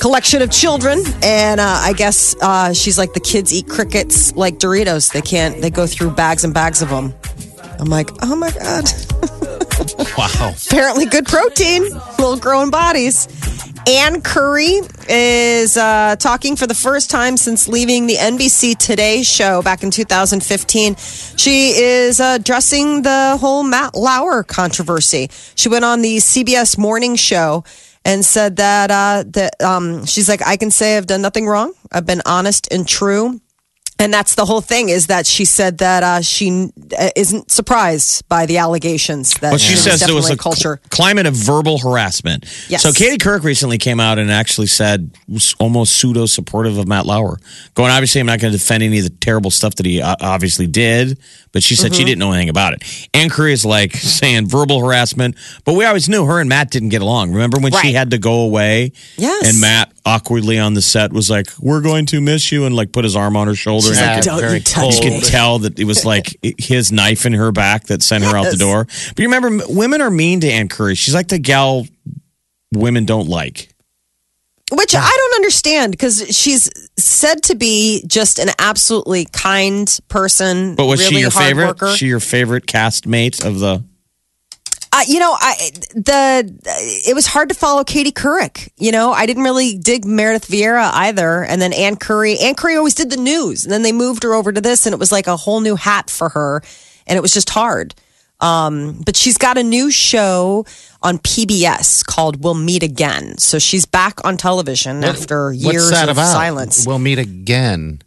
collection 0.00 0.42
of 0.42 0.50
children, 0.50 1.02
and 1.22 1.60
uh, 1.60 1.64
I 1.66 1.92
guess 1.92 2.34
uh, 2.40 2.72
she's 2.72 2.96
like 2.98 3.12
the 3.14 3.20
kids 3.20 3.52
eat 3.52 3.68
crickets 3.68 4.34
like 4.36 4.58
Doritos. 4.58 5.12
They 5.12 5.22
can't. 5.22 5.60
They 5.60 5.70
go 5.70 5.86
through 5.86 6.10
bags 6.12 6.44
and 6.44 6.54
bags 6.54 6.80
of 6.82 6.88
them. 6.88 7.14
I'm 7.78 7.88
like, 7.90 8.08
oh 8.22 8.36
my 8.36 8.50
god. 8.52 8.88
Wow. 10.16 10.54
apparently 10.66 11.06
good 11.06 11.26
protein, 11.26 11.82
little 12.18 12.36
growing 12.36 12.70
bodies. 12.70 13.28
Ann 13.86 14.22
Curry 14.22 14.80
is 15.08 15.76
uh, 15.76 16.16
talking 16.18 16.56
for 16.56 16.66
the 16.66 16.74
first 16.74 17.10
time 17.10 17.36
since 17.36 17.68
leaving 17.68 18.06
the 18.06 18.14
NBC 18.14 18.78
Today 18.78 19.22
show 19.22 19.60
back 19.60 19.82
in 19.82 19.90
2015. 19.90 20.96
She 20.96 21.70
is 21.70 22.18
uh, 22.18 22.38
addressing 22.40 23.02
the 23.02 23.36
whole 23.38 23.62
Matt 23.62 23.94
Lauer 23.94 24.42
controversy. 24.42 25.28
She 25.54 25.68
went 25.68 25.84
on 25.84 26.00
the 26.00 26.16
CBS 26.16 26.78
Morning 26.78 27.14
Show 27.16 27.64
and 28.06 28.24
said 28.24 28.56
that 28.56 28.90
uh, 28.90 29.24
that 29.28 29.60
um, 29.62 30.06
she's 30.06 30.28
like, 30.28 30.46
I 30.46 30.56
can 30.56 30.70
say 30.70 30.96
I've 30.96 31.06
done 31.06 31.22
nothing 31.22 31.46
wrong. 31.46 31.74
I've 31.92 32.06
been 32.06 32.22
honest 32.24 32.72
and 32.72 32.88
true. 32.88 33.40
And 34.04 34.12
that's 34.12 34.34
the 34.34 34.44
whole 34.44 34.60
thing 34.60 34.90
is 34.90 35.06
that 35.06 35.26
she 35.26 35.46
said 35.46 35.78
that 35.78 36.02
uh, 36.02 36.20
she 36.20 36.68
uh, 36.98 37.08
isn't 37.16 37.50
surprised 37.50 38.28
by 38.28 38.44
the 38.44 38.58
allegations 38.58 39.32
that 39.40 39.48
Well, 39.48 39.56
she 39.58 39.76
says 39.76 40.00
there 40.00 40.14
was 40.14 40.28
a 40.28 40.36
culture. 40.36 40.78
cl- 40.82 40.88
climate 40.90 41.24
of 41.24 41.32
verbal 41.34 41.78
harassment. 41.78 42.44
Yes. 42.68 42.82
So 42.82 42.92
Katie 42.92 43.16
Couric 43.16 43.44
recently 43.44 43.78
came 43.78 44.00
out 44.00 44.18
and 44.18 44.30
actually 44.30 44.66
said 44.66 45.16
almost 45.58 45.96
pseudo 45.96 46.26
supportive 46.26 46.76
of 46.76 46.86
Matt 46.86 47.06
Lauer. 47.06 47.38
Going, 47.72 47.90
obviously, 47.90 48.20
I'm 48.20 48.26
not 48.26 48.40
going 48.40 48.52
to 48.52 48.58
defend 48.58 48.82
any 48.82 48.98
of 48.98 49.04
the 49.04 49.10
terrible 49.10 49.50
stuff 49.50 49.76
that 49.76 49.86
he 49.86 50.02
uh, 50.02 50.16
obviously 50.20 50.66
did, 50.66 51.18
but 51.54 51.62
she 51.62 51.74
said 51.74 51.92
Mm-hmm. 51.92 51.98
she 51.98 52.04
didn't 52.04 52.18
know 52.18 52.32
anything 52.32 52.50
about 52.50 52.74
it. 52.74 53.08
Ann 53.14 53.30
Curry 53.30 53.54
is 53.54 53.64
like 53.64 53.92
saying 53.94 54.46
verbal 54.48 54.80
harassment, 54.84 55.36
but 55.64 55.72
we 55.72 55.86
always 55.86 56.06
knew 56.10 56.26
her 56.26 56.38
and 56.40 56.48
Matt 56.50 56.70
didn't 56.70 56.90
get 56.90 57.00
along. 57.00 57.32
Remember 57.32 57.58
when 57.58 57.72
she 57.72 57.94
had 57.94 58.10
to 58.10 58.18
go 58.18 58.42
away? 58.42 58.92
Yes. 59.16 59.48
And 59.48 59.58
Matt 59.60 59.92
awkwardly 60.04 60.58
on 60.58 60.74
the 60.74 60.82
set 60.82 61.12
was 61.14 61.30
like, 61.30 61.46
"We're 61.58 61.80
going 61.80 62.04
to 62.06 62.20
miss 62.20 62.52
you," 62.52 62.66
and 62.66 62.76
like 62.76 62.92
put 62.92 63.04
his 63.04 63.16
arm 63.16 63.36
on 63.38 63.46
her 63.46 63.54
shoulder. 63.54 63.86
She's 63.88 63.98
and 63.98 64.16
like, 64.16 64.24
"Don't 64.24 64.40
very 64.40 64.58
you 64.58 64.60
touch 64.60 65.00
you 65.02 65.10
me." 65.10 65.20
could 65.20 65.28
tell 65.28 65.60
that 65.60 65.78
it 65.78 65.84
was 65.84 66.04
like 66.04 66.36
his 66.58 66.92
knife 66.92 67.24
in 67.24 67.32
her 67.32 67.52
back 67.52 67.84
that 67.84 68.02
sent 68.02 68.24
her 68.24 68.36
out 68.36 68.50
the 68.50 68.56
door. 68.58 68.84
But 68.84 69.18
you 69.18 69.24
remember, 69.30 69.64
women 69.68 70.02
are 70.02 70.10
mean 70.10 70.40
to 70.40 70.50
Ann 70.50 70.68
Curry. 70.68 70.94
She's 70.96 71.14
like 71.14 71.28
the 71.28 71.38
gal 71.38 71.86
women 72.72 73.04
don't 73.04 73.28
like. 73.28 73.68
Which 74.76 74.94
I 74.94 75.10
don't 75.16 75.34
understand 75.36 75.92
because 75.92 76.24
she's 76.36 76.70
said 76.98 77.42
to 77.44 77.54
be 77.54 78.04
just 78.06 78.38
an 78.38 78.50
absolutely 78.58 79.26
kind 79.26 79.98
person. 80.08 80.74
But 80.74 80.86
was 80.86 81.00
really 81.00 81.16
she 81.16 81.20
your 81.20 81.30
hard 81.30 81.44
favorite? 81.44 81.66
Worker. 81.66 81.96
She 81.96 82.06
your 82.06 82.20
favorite 82.20 82.66
castmate 82.66 83.44
of 83.44 83.60
the? 83.60 83.84
Uh, 84.92 85.00
you 85.08 85.18
know, 85.18 85.36
I 85.38 85.70
the 85.94 86.58
it 87.08 87.14
was 87.14 87.26
hard 87.26 87.48
to 87.48 87.54
follow 87.54 87.82
Katie 87.82 88.12
Couric. 88.12 88.70
You 88.76 88.92
know, 88.92 89.12
I 89.12 89.26
didn't 89.26 89.42
really 89.42 89.76
dig 89.76 90.04
Meredith 90.04 90.46
Vieira 90.46 90.88
either, 90.92 91.42
and 91.42 91.60
then 91.60 91.72
Ann 91.72 91.96
Curry. 91.96 92.38
Ann 92.38 92.54
Curry 92.54 92.76
always 92.76 92.94
did 92.94 93.10
the 93.10 93.16
news, 93.16 93.64
and 93.64 93.72
then 93.72 93.82
they 93.82 93.90
moved 93.90 94.22
her 94.22 94.34
over 94.34 94.52
to 94.52 94.60
this, 94.60 94.86
and 94.86 94.92
it 94.92 95.00
was 95.00 95.10
like 95.10 95.26
a 95.26 95.36
whole 95.36 95.60
new 95.60 95.74
hat 95.74 96.10
for 96.10 96.28
her, 96.28 96.62
and 97.08 97.16
it 97.16 97.22
was 97.22 97.32
just 97.32 97.50
hard. 97.50 97.94
Um, 98.44 99.00
but 99.04 99.16
she's 99.16 99.38
got 99.38 99.56
a 99.58 99.62
new 99.62 99.90
show 99.90 100.66
on 101.02 101.18
PBS 101.18 102.04
called 102.04 102.42
"We'll 102.44 102.54
Meet 102.54 102.82
Again," 102.82 103.38
so 103.38 103.58
she's 103.58 103.86
back 103.86 104.24
on 104.24 104.36
television 104.36 105.02
after 105.04 105.52
years 105.52 105.84
What's 105.86 105.90
that 105.90 106.08
of 106.08 106.16
about? 106.18 106.32
silence. 106.32 106.86
We'll 106.86 106.98
meet 106.98 107.18
again. 107.18 108.02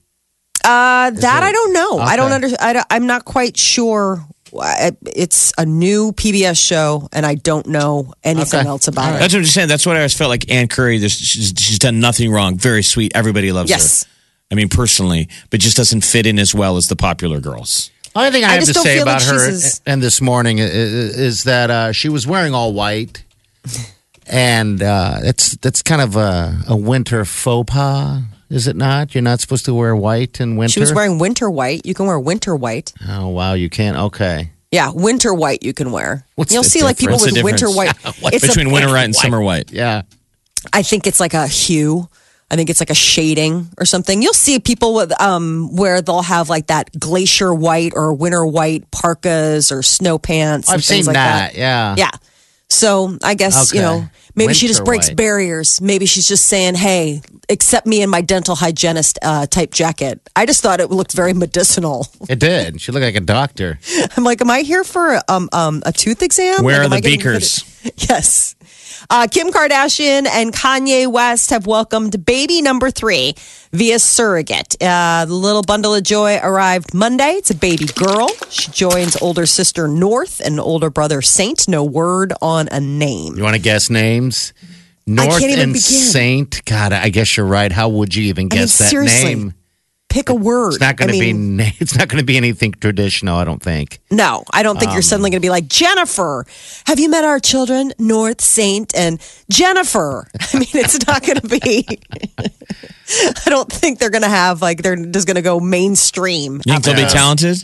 Uh, 0.63 1.11
that 1.11 1.43
I 1.43 1.51
don't 1.51 1.73
know. 1.73 1.97
I 1.99 2.15
don't 2.17 2.25
Okay. 2.33 2.35
under. 2.45 2.57
I 2.59 2.73
don't, 2.73 2.85
I'm 2.89 3.05
not 3.07 3.25
quite 3.25 3.57
sure. 3.57 4.25
It's 4.53 5.51
a 5.57 5.65
new 5.65 6.13
PBS 6.13 6.57
show, 6.57 7.09
and 7.13 7.25
I 7.25 7.35
don't 7.35 7.67
know 7.67 8.13
anything 8.23 8.61
Okay. 8.61 8.67
else 8.69 8.87
about 8.87 9.15
it. 9.15 9.19
That's 9.19 9.33
what 9.33 9.39
I'm 9.39 9.43
just 9.43 9.53
saying. 9.55 9.67
That's 9.67 9.85
what 9.85 9.95
I 9.95 9.99
always 9.99 10.13
felt 10.13 10.29
like 10.29 10.49
Ann 10.49 10.67
Curry. 10.67 10.97
There's, 10.99 11.13
she's, 11.17 11.53
she's 11.57 11.79
done 11.79 11.99
nothing 11.99 12.31
wrong. 12.31 12.57
Very 12.57 12.81
sweet. 12.81 13.11
Everybody 13.15 13.51
loves 13.51 13.69
Yes. 13.69 14.03
her. 14.03 14.09
I 14.51 14.55
mean, 14.55 14.69
personally, 14.69 15.27
but 15.49 15.59
just 15.59 15.75
doesn't 15.75 16.01
fit 16.05 16.25
in 16.25 16.39
as 16.39 16.55
well 16.55 16.77
as 16.77 16.87
the 16.87 16.95
popular 16.95 17.41
girls. 17.41 17.91
Only 18.17 18.31
thing 18.31 18.43
I, 18.43 18.47
I 18.49 18.51
have 18.55 18.65
to 18.65 18.73
say 18.73 18.97
feel 18.97 19.05
like 19.05 19.21
about 19.21 19.23
her 19.23 19.49
as- 19.49 19.81
and 19.85 20.01
this 20.01 20.19
morning 20.21 20.57
is, 20.59 20.71
is 21.17 21.43
that 21.45 21.69
uh, 21.71 21.91
she 21.91 22.09
was 22.09 22.25
wearing 22.25 22.53
all 22.53 22.73
white, 22.73 23.23
and 24.27 24.81
uh, 24.81 25.19
it's 25.23 25.55
that's 25.57 25.81
kind 25.81 26.01
of 26.01 26.15
a, 26.15 26.57
a 26.67 26.75
winter 26.75 27.25
faux 27.25 27.71
pas, 27.71 28.21
is 28.49 28.67
it 28.67 28.75
not? 28.75 29.13
You're 29.15 29.21
not 29.21 29.39
supposed 29.39 29.65
to 29.65 29.73
wear 29.73 29.95
white 29.95 30.39
in 30.41 30.55
winter. 30.57 30.71
She 30.73 30.79
was 30.79 30.93
wearing 30.93 31.19
winter 31.19 31.49
white. 31.49 31.85
You 31.85 31.93
can 31.93 32.05
wear 32.07 32.19
winter 32.19 32.55
white. 32.55 32.93
Oh 33.07 33.27
wow, 33.29 33.53
you 33.53 33.69
can't. 33.69 33.97
Okay, 33.97 34.51
Yeah, 34.71 34.91
winter 34.93 35.33
white 35.33 35.63
you 35.63 35.73
can 35.73 35.91
wear. 35.91 36.25
What's 36.35 36.53
You'll 36.53 36.63
see 36.63 36.83
like 36.83 36.97
people 36.97 37.17
difference? 37.17 37.35
with 37.37 37.43
winter 37.43 37.67
difference? 37.67 38.21
white. 38.21 38.33
It's 38.33 38.43
a- 38.43 38.47
Between 38.47 38.71
winter 38.71 38.89
white 38.89 39.03
and 39.05 39.15
summer 39.15 39.41
white. 39.41 39.71
yeah. 39.71 40.01
I 40.73 40.81
think 40.83 41.07
it's 41.07 41.19
like 41.19 41.33
a 41.33 41.47
hue. 41.47 42.09
I 42.49 42.55
think 42.55 42.69
it's 42.69 42.79
like 42.79 42.89
a 42.89 42.95
shading 42.95 43.67
or 43.77 43.85
something. 43.85 44.21
You'll 44.21 44.33
see 44.33 44.59
people 44.59 44.93
with 44.93 45.19
um 45.21 45.75
where 45.75 46.01
they'll 46.01 46.21
have 46.21 46.49
like 46.49 46.67
that 46.67 46.89
glacier 46.97 47.53
white 47.53 47.93
or 47.95 48.13
winter 48.13 48.45
white 48.45 48.89
parkas 48.91 49.71
or 49.71 49.83
snow 49.83 50.17
pants. 50.17 50.69
and 50.69 50.75
I've 50.75 50.83
seen 50.83 50.97
things 50.97 51.07
like 51.07 51.15
that. 51.15 51.55
Yeah. 51.55 51.95
Yeah. 51.97 52.11
So 52.69 53.17
I 53.23 53.33
guess 53.33 53.73
you 53.73 53.81
know 53.81 54.09
maybe 54.37 54.53
she 54.53 54.67
just 54.67 54.85
breaks 54.85 55.09
white. 55.09 55.17
barriers. 55.17 55.81
Maybe 55.81 56.05
she's 56.05 56.27
just 56.27 56.45
saying, 56.45 56.75
"Hey, 56.75 57.21
accept 57.49 57.85
me 57.87 58.01
in 58.01 58.09
my 58.09 58.21
dental 58.21 58.55
hygienist 58.55 59.19
uh, 59.21 59.47
type 59.47 59.71
jacket." 59.73 60.21
I 60.35 60.45
just 60.45 60.61
thought 60.61 60.79
it 60.79 60.89
looked 60.91 61.13
very 61.13 61.33
medicinal. 61.33 62.07
It 62.29 62.39
did. 62.39 62.81
She 62.81 62.91
looked 62.91 63.03
like 63.03 63.15
a 63.15 63.21
doctor. 63.21 63.79
I'm 64.15 64.23
like, 64.23 64.41
"Am 64.41 64.49
I 64.51 64.61
here 64.61 64.83
for 64.83 65.19
um 65.27 65.49
um 65.51 65.81
a 65.85 65.91
tooth 65.91 66.21
exam?" 66.21 66.63
Where 66.63 66.87
Like, 66.87 66.99
are 66.99 67.01
the 67.01 67.17
beakers? 67.17 67.63
Yes. 68.09 68.55
Uh, 69.09 69.27
Kim 69.31 69.47
Kardashian 69.51 70.27
and 70.27 70.51
Kanye 70.51 71.07
West 71.09 71.51
have 71.51 71.65
welcomed 71.65 72.25
baby 72.25 72.61
number 72.61 72.91
three 72.91 73.33
via 73.71 73.97
surrogate. 73.99 74.75
Uh, 74.81 75.23
the 75.25 75.33
little 75.33 75.61
bundle 75.61 75.95
of 75.95 76.03
joy 76.03 76.37
arrived 76.43 76.93
Monday. 76.93 77.33
It's 77.33 77.49
a 77.51 77.55
baby 77.55 77.85
girl. 77.85 78.27
She 78.49 78.69
joins 78.71 79.15
older 79.21 79.45
sister 79.45 79.87
North 79.87 80.41
and 80.43 80.59
older 80.59 80.89
brother 80.89 81.21
Saint. 81.21 81.69
No 81.69 81.85
word 81.85 82.33
on 82.41 82.67
a 82.71 82.81
name. 82.81 83.37
You 83.37 83.43
want 83.43 83.55
to 83.55 83.61
guess 83.61 83.89
names? 84.27 84.53
North 85.05 85.39
can't 85.39 85.51
even 85.51 85.59
and 85.63 85.73
begin. 85.73 85.81
Saint. 85.81 86.65
God, 86.65 86.91
I 86.93 87.09
guess 87.09 87.37
you're 87.37 87.45
right. 87.45 87.71
How 87.71 87.87
would 87.89 88.13
you 88.13 88.25
even 88.25 88.43
I 88.51 88.55
mean, 88.55 88.61
guess 88.61 88.77
that 88.79 88.89
seriously. 88.89 89.35
name? 89.35 89.53
Pick 90.09 90.29
a 90.29 90.35
word. 90.35 90.67
It's 90.73 90.79
not 90.81 90.95
going 90.97 91.09
I 91.09 91.13
to 91.13 91.19
mean, 91.19 91.57
be. 91.57 91.63
It's 91.79 91.97
not 91.97 92.07
going 92.09 92.19
to 92.19 92.25
be 92.25 92.35
anything 92.37 92.71
traditional. 92.73 93.37
I 93.37 93.43
don't 93.45 93.61
think. 93.61 93.99
No, 94.11 94.43
I 94.53 94.63
don't 94.63 94.77
think 94.79 94.91
you're 94.91 94.97
Um, 94.99 95.03
suddenly 95.03 95.29
going 95.29 95.41
to 95.41 95.45
be 95.45 95.49
like 95.49 95.67
Jennifer. 95.67 96.45
Have 96.85 96.99
you 96.99 97.09
met 97.09 97.23
our 97.23 97.39
children, 97.39 97.93
North 97.99 98.41
Saint 98.41 98.93
and 98.95 99.19
Jennifer? 99.49 100.27
I 100.53 100.59
mean, 100.59 100.67
it's 100.73 101.05
not 101.07 101.25
going 101.25 101.39
to 101.39 101.59
be. 101.59 101.85
I 103.45 103.49
don't 103.49 103.71
think 103.71 103.99
they're 103.99 104.09
going 104.09 104.23
to 104.23 104.29
have 104.29 104.61
like 104.61 104.81
they're 104.81 104.95
just 104.97 105.27
going 105.27 105.35
to 105.35 105.41
go 105.41 105.59
mainstream. 105.59 106.61
You 106.65 106.73
think 106.73 106.83
they'll 106.83 106.95
be 106.95 107.05
talented? 107.09 107.63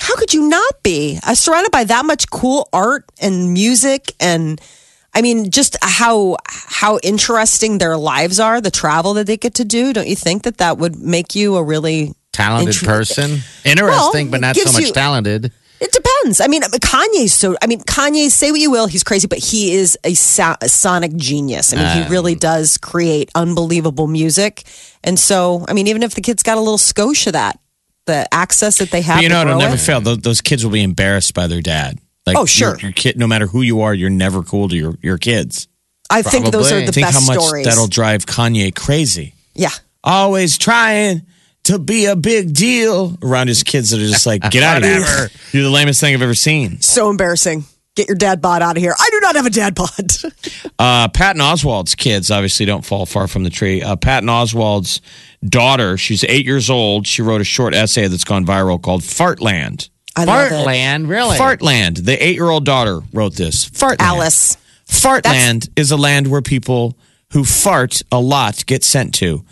How 0.00 0.16
could 0.16 0.32
you 0.34 0.48
not 0.48 0.82
be? 0.82 1.18
I'm 1.22 1.34
surrounded 1.34 1.70
by 1.72 1.84
that 1.84 2.04
much 2.06 2.30
cool 2.30 2.68
art 2.72 3.04
and 3.20 3.52
music 3.52 4.14
and. 4.18 4.58
I 5.14 5.22
mean, 5.22 5.50
just 5.50 5.76
how 5.82 6.36
how 6.46 6.98
interesting 7.02 7.78
their 7.78 7.96
lives 7.96 8.40
are, 8.40 8.60
the 8.60 8.70
travel 8.70 9.14
that 9.14 9.26
they 9.26 9.36
get 9.36 9.54
to 9.54 9.64
do. 9.64 9.92
Don't 9.92 10.08
you 10.08 10.16
think 10.16 10.44
that 10.44 10.58
that 10.58 10.78
would 10.78 10.96
make 10.96 11.34
you 11.34 11.56
a 11.56 11.62
really 11.62 12.14
Talented 12.32 12.76
person, 12.76 13.40
interesting, 13.64 13.84
Well, 13.86 14.30
but 14.30 14.40
not 14.40 14.56
so 14.56 14.72
much 14.72 14.82
you- 14.86 14.92
talented. 14.92 15.52
It 15.80 15.90
depends. 15.92 16.40
I 16.40 16.46
mean, 16.46 16.62
Kanye's 16.62 17.34
so. 17.34 17.56
I 17.60 17.66
mean, 17.66 17.80
Kanye. 17.80 18.30
Say 18.30 18.52
what 18.52 18.60
you 18.60 18.70
will, 18.70 18.86
he's 18.86 19.02
crazy, 19.02 19.26
but 19.26 19.38
he 19.38 19.74
is 19.74 19.98
a, 20.04 20.14
so- 20.14 20.54
a 20.60 20.68
sonic 20.68 21.14
genius. 21.16 21.72
I 21.72 21.76
mean, 21.76 21.86
Um, 21.86 22.02
he 22.04 22.08
really 22.08 22.36
does 22.36 22.78
create 22.78 23.30
unbelievable 23.34 24.06
music. 24.06 24.62
And 25.02 25.18
so, 25.18 25.64
I 25.68 25.72
mean, 25.72 25.88
even 25.88 26.04
if 26.04 26.14
the 26.14 26.20
kid's 26.20 26.44
got 26.44 26.56
a 26.56 26.60
little 26.60 26.78
skosh 26.78 27.26
of 27.26 27.32
that, 27.32 27.58
the 28.06 28.32
access 28.32 28.78
that 28.78 28.92
they 28.92 29.02
have, 29.02 29.20
you 29.22 29.28
to 29.28 29.34
know, 29.34 29.40
it'll 29.42 29.58
never 29.58 29.74
it- 29.74 29.78
fail. 29.80 30.00
Those, 30.00 30.18
those 30.18 30.40
kids 30.40 30.64
will 30.64 30.72
be 30.72 30.82
embarrassed 30.84 31.34
by 31.34 31.48
their 31.48 31.60
dad. 31.60 31.98
Like, 32.26 32.36
Oh, 32.36 32.46
sure. 32.46 32.70
Your, 32.70 32.78
your 32.80 32.92
kid, 32.92 33.18
no 33.18 33.26
matter 33.26 33.46
who 33.46 33.62
you 33.62 33.80
are, 33.82 33.92
you're 33.94 34.10
never 34.10 34.42
cool 34.42 34.68
to 34.68 34.76
your, 34.76 34.94
your 35.02 35.18
kids. 35.18 35.68
I 36.10 36.22
think 36.22 36.50
those 36.52 36.66
are 36.66 36.74
Probably. 36.76 36.86
the 36.86 36.92
Think 36.92 37.06
best 37.06 37.20
how 37.28 37.34
much 37.34 37.42
stories. 37.44 37.64
that'll 37.66 37.86
drive 37.88 38.26
Kanye 38.26 38.74
crazy. 38.74 39.34
yeah. 39.54 39.70
Always 40.04 40.58
trying 40.58 41.22
to 41.64 41.78
be 41.78 42.06
a 42.06 42.16
big 42.16 42.52
deal 42.54 43.16
around 43.22 43.46
his 43.48 43.62
kids 43.62 43.90
that 43.90 44.00
are 44.00 44.06
just 44.06 44.26
like, 44.26 44.42
get 44.50 44.62
out 44.64 44.78
of 44.82 44.88
here. 44.88 45.28
You're 45.52 45.62
the 45.62 45.70
lamest 45.70 46.00
thing 46.00 46.12
I've 46.12 46.20
ever 46.22 46.34
seen. 46.34 46.80
So 46.80 47.08
embarrassing. 47.08 47.64
Get 47.94 48.08
your 48.08 48.16
dad 48.16 48.40
bod 48.40 48.62
out 48.62 48.76
of 48.76 48.82
here. 48.82 48.94
I 48.98 49.08
do 49.10 49.20
not 49.20 49.36
have 49.36 49.46
a 49.46 49.50
dad 49.50 49.74
bod. 49.74 49.90
Uh, 50.78 51.06
Patton 51.06 51.40
Oswalt's 51.40 51.94
kids 51.94 52.28
obviously 52.32 52.66
don't 52.66 52.84
fall 52.84 53.06
far 53.06 53.28
from 53.28 53.44
the 53.44 53.50
tree. 53.50 53.80
Uh, 53.82 53.94
Patton 53.94 54.28
Oswalt's 54.28 55.00
daughter, 55.44 55.96
she's 55.96 56.24
eight 56.24 56.44
years 56.44 56.68
old. 56.70 57.06
She 57.06 57.22
wrote 57.22 57.40
a 57.40 57.44
short 57.44 57.72
essay 57.72 58.08
that's 58.08 58.24
gone 58.24 58.44
viral 58.44 58.82
called 58.82 59.02
Fartland. 59.02 59.90
I 60.16 60.24
love 60.24 60.52
it. 60.52 60.54
Fartland, 60.54 61.08
really? 61.08 61.38
Fartland. 61.38 62.04
The 62.04 62.22
eight 62.22 62.34
year 62.34 62.50
old 62.50 62.64
daughter 62.64 63.00
wrote 63.12 63.34
this. 63.34 63.68
Fartland. 63.70 64.00
Alice. 64.00 64.56
Fartland 64.86 65.70
is 65.76 65.90
a 65.90 65.96
land 65.96 66.26
where 66.26 66.42
people 66.42 66.96
who 67.32 67.44
fart 67.44 68.02
a 68.12 68.20
lot 68.20 68.64
get 68.66 68.84
sent 68.84 69.14
to. 69.14 69.44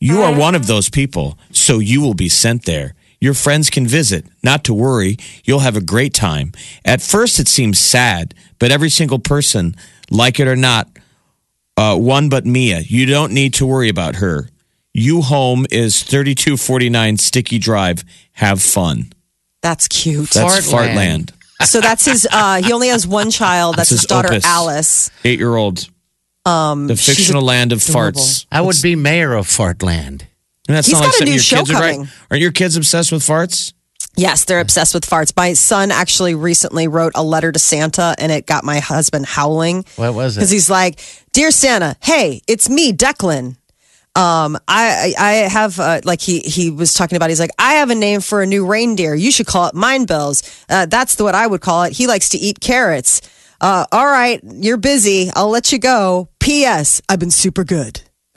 You 0.00 0.22
are 0.22 0.32
one 0.38 0.54
of 0.54 0.66
those 0.68 0.88
people, 0.88 1.38
so 1.50 1.80
you 1.80 2.00
will 2.00 2.14
be 2.14 2.28
sent 2.28 2.64
there. 2.64 2.94
Your 3.20 3.34
friends 3.34 3.68
can 3.68 3.84
visit. 3.86 4.24
Not 4.44 4.62
to 4.64 4.74
worry, 4.74 5.16
you'll 5.44 5.58
have 5.58 5.76
a 5.76 5.80
great 5.80 6.14
time. 6.14 6.52
At 6.84 7.02
first, 7.02 7.40
it 7.40 7.48
seems 7.48 7.80
sad, 7.80 8.32
but 8.60 8.70
every 8.70 8.90
single 8.90 9.18
person, 9.18 9.74
like 10.08 10.38
it 10.38 10.46
or 10.46 10.54
not, 10.54 10.88
uh, 11.76 11.96
one 11.96 12.28
but 12.28 12.46
Mia, 12.46 12.78
you 12.80 13.06
don't 13.06 13.32
need 13.32 13.54
to 13.54 13.66
worry 13.66 13.88
about 13.88 14.16
her. 14.16 14.48
You 14.94 15.22
home 15.22 15.66
is 15.70 16.02
3249 16.04 17.16
Sticky 17.18 17.58
Drive. 17.58 18.04
Have 18.34 18.62
fun. 18.62 19.12
That's 19.62 19.88
cute. 19.88 20.30
That's 20.30 20.70
Fartland. 20.70 21.30
Fartland. 21.30 21.66
so 21.66 21.80
that's 21.80 22.04
his. 22.04 22.26
Uh, 22.30 22.62
he 22.62 22.72
only 22.72 22.88
has 22.88 23.06
one 23.06 23.30
child. 23.30 23.76
That's 23.76 23.90
That's 23.90 23.90
his 23.90 24.00
his 24.02 24.06
daughter 24.06 24.28
opus. 24.28 24.44
Alice. 24.44 25.10
Eight 25.24 25.38
year 25.38 25.54
old. 25.56 25.88
Um, 26.46 26.86
the 26.86 26.96
she's 26.96 27.16
fictional 27.16 27.42
land 27.42 27.72
of 27.72 27.86
adorable. 27.88 28.20
farts. 28.20 28.46
I 28.50 28.60
would 28.60 28.76
be 28.82 28.96
mayor 28.96 29.34
of 29.34 29.46
Fartland. 29.46 30.22
And 30.68 30.76
that's 30.76 30.86
He's 30.86 30.94
not 31.00 31.06
got 31.06 31.12
like 31.14 31.20
a 31.22 31.24
new 31.24 31.30
your 31.32 31.40
show 31.40 31.56
kids 31.58 31.70
would 31.70 31.78
write. 31.78 31.92
coming. 31.94 32.08
Aren't 32.30 32.40
your 32.42 32.52
kids 32.52 32.76
obsessed 32.76 33.10
with 33.12 33.22
farts? 33.22 33.72
Yes, 34.16 34.44
they're 34.44 34.60
obsessed 34.60 34.94
with 34.94 35.04
farts. 35.08 35.32
My 35.36 35.52
son 35.52 35.90
actually 35.90 36.34
recently 36.34 36.88
wrote 36.88 37.12
a 37.14 37.22
letter 37.22 37.52
to 37.52 37.58
Santa, 37.58 38.14
and 38.18 38.32
it 38.32 38.46
got 38.46 38.64
my 38.64 38.78
husband 38.80 39.26
howling. 39.26 39.84
What 39.96 40.14
was 40.14 40.36
it? 40.36 40.40
Because 40.40 40.50
he's 40.50 40.68
like, 40.70 41.00
"Dear 41.32 41.50
Santa, 41.50 41.96
hey, 42.02 42.42
it's 42.48 42.68
me, 42.68 42.92
Declan. 42.92 43.56
Um, 44.18 44.58
I 44.66 45.14
I 45.16 45.28
I 45.28 45.32
have 45.48 45.78
uh, 45.78 46.00
like 46.04 46.20
he 46.20 46.40
he 46.40 46.70
was 46.70 46.92
talking 46.92 47.16
about. 47.16 47.28
He's 47.28 47.38
like, 47.38 47.52
I 47.58 47.74
have 47.74 47.90
a 47.90 47.94
name 47.94 48.20
for 48.20 48.42
a 48.42 48.46
new 48.46 48.66
reindeer. 48.66 49.14
You 49.14 49.30
should 49.30 49.46
call 49.46 49.68
it 49.68 49.74
Mind 49.74 50.08
Bells. 50.08 50.42
Uh, 50.68 50.86
that's 50.86 51.14
the, 51.14 51.24
what 51.24 51.36
I 51.36 51.46
would 51.46 51.60
call 51.60 51.84
it. 51.84 51.92
He 51.92 52.06
likes 52.08 52.30
to 52.30 52.38
eat 52.38 52.58
carrots. 52.60 53.20
Uh, 53.60 53.86
all 53.92 54.06
right, 54.06 54.40
you're 54.44 54.76
busy. 54.76 55.30
I'll 55.34 55.50
let 55.50 55.70
you 55.70 55.78
go. 55.78 56.28
P.S. 56.40 57.00
I've 57.08 57.20
been 57.20 57.30
super 57.30 57.62
good. 57.62 58.00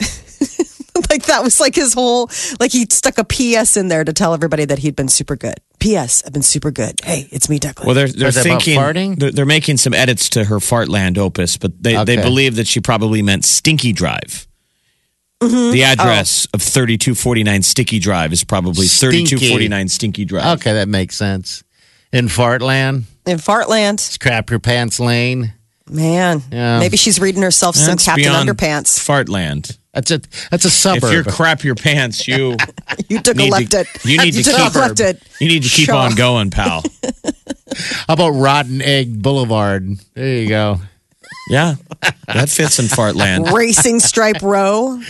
like 1.10 1.24
that 1.24 1.40
was 1.42 1.58
like 1.58 1.74
his 1.74 1.94
whole 1.94 2.30
like 2.60 2.70
he 2.70 2.86
stuck 2.88 3.18
a 3.18 3.24
PS 3.24 3.76
in 3.76 3.88
there 3.88 4.04
to 4.04 4.12
tell 4.12 4.34
everybody 4.34 4.64
that 4.64 4.78
he'd 4.78 4.94
been 4.94 5.08
super 5.08 5.36
good. 5.36 5.56
PS, 5.80 6.22
I've 6.24 6.32
been 6.32 6.42
super 6.42 6.70
good. 6.70 7.00
Hey, 7.02 7.28
it's 7.32 7.48
me, 7.48 7.58
Declan. 7.58 7.86
Well, 7.86 7.96
they're 7.96 8.06
they're 8.06 8.28
Was 8.28 8.36
about 8.36 8.62
thinking 8.62 8.78
farting? 8.78 9.18
They're, 9.18 9.32
they're 9.32 9.46
making 9.46 9.78
some 9.78 9.94
edits 9.94 10.28
to 10.30 10.44
her 10.44 10.56
Fartland 10.56 11.18
opus, 11.18 11.56
but 11.56 11.82
they 11.82 12.04
they 12.04 12.16
believe 12.16 12.54
that 12.56 12.68
she 12.68 12.80
probably 12.80 13.20
meant 13.20 13.44
Stinky 13.44 13.92
Drive. 13.92 14.46
Mm-hmm. 15.42 15.72
The 15.72 15.82
address 15.84 16.46
of 16.54 16.62
3249 16.62 17.62
Sticky 17.62 17.98
Drive 17.98 18.32
is 18.32 18.44
probably 18.44 18.86
Stinky. 18.86 19.26
3249 19.26 19.88
Stinky 19.88 20.24
Drive. 20.24 20.58
Okay, 20.60 20.72
that 20.74 20.88
makes 20.88 21.16
sense. 21.16 21.64
In 22.12 22.26
Fartland, 22.26 23.04
in 23.26 23.38
Fartland, 23.38 23.94
it's 23.94 24.18
crap 24.18 24.50
your 24.50 24.58
pants 24.60 25.00
lane. 25.00 25.54
man, 25.90 26.42
Yeah. 26.52 26.78
maybe 26.78 26.96
she's 26.96 27.18
reading 27.18 27.42
herself 27.42 27.74
some 27.76 27.92
That's 27.96 28.04
Captain 28.04 28.26
Underpants. 28.32 28.98
Fartland. 28.98 29.76
That's 29.94 30.10
a 30.10 30.20
that's 30.50 30.64
a 30.64 30.70
suburb. 30.70 31.04
If 31.04 31.12
you're 31.12 31.24
crap 31.24 31.64
your 31.64 31.74
pants, 31.74 32.26
you 32.28 32.56
You 33.08 33.20
took 33.20 33.34
a 33.34 33.38
need 33.38 33.50
left 33.50 33.70
to, 33.72 33.80
it. 33.80 33.86
you 34.04 34.18
need 34.18 34.32
to 34.42 34.42
keep 34.42 34.74
left 34.74 35.00
it. 35.00 35.22
you 35.40 35.48
need 35.48 35.62
to 35.64 35.68
keep 35.68 35.86
Sure. 35.86 35.94
on 35.96 36.14
going, 36.14 36.50
pal. 36.50 36.82
How 38.06 38.14
about 38.14 38.30
Rotten 38.30 38.80
Egg 38.82 39.22
Boulevard? 39.22 39.88
There 40.14 40.36
you 40.42 40.48
go. 40.48 40.80
Yeah, 41.48 41.74
that 42.28 42.48
fits 42.48 42.78
in 42.78 42.86
Fartland. 42.86 43.52
Racing 43.52 44.00
Stripe 44.00 44.42
Row. 44.42 45.00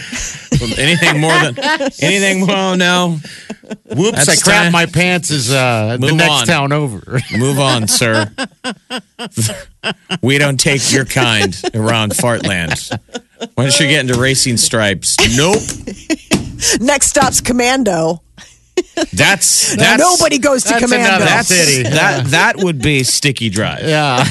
anything 0.79 1.21
more 1.21 1.33
than 1.39 1.59
anything. 2.01 2.47
Well, 2.47 2.77
no. 2.77 3.19
Whoops! 3.95 4.27
That's 4.27 4.41
I 4.41 4.51
crap 4.51 4.73
my 4.73 4.87
pants 4.87 5.31
is 5.31 5.53
uh, 5.53 5.99
the 6.01 6.13
next 6.13 6.31
on. 6.31 6.47
town 6.47 6.73
over. 6.73 7.21
Move 7.37 7.59
on, 7.59 7.87
sir. 7.87 8.31
we 10.23 10.39
don't 10.39 10.59
take 10.59 10.93
your 10.93 11.05
kind 11.05 11.59
around 11.75 12.13
Fartland. 12.13 12.99
Once 13.57 13.79
you 13.81 13.87
get 13.87 14.01
into 14.01 14.19
racing 14.19 14.57
stripes, 14.57 15.17
nope. 15.37 15.63
Next 16.81 17.09
stop's 17.09 17.41
Commando. 17.41 18.22
That's 19.13 19.75
that's 19.77 20.01
nobody 20.03 20.39
goes 20.39 20.65
to 20.65 20.71
that's 20.71 20.83
Commando. 20.85 21.07
another 21.09 21.25
That's 21.25 21.49
city. 21.49 21.83
that 21.83 22.27
that 22.27 22.57
would 22.59 22.81
be 22.81 23.03
sticky 23.03 23.49
drive. 23.51 23.81
Yeah. 23.85 24.25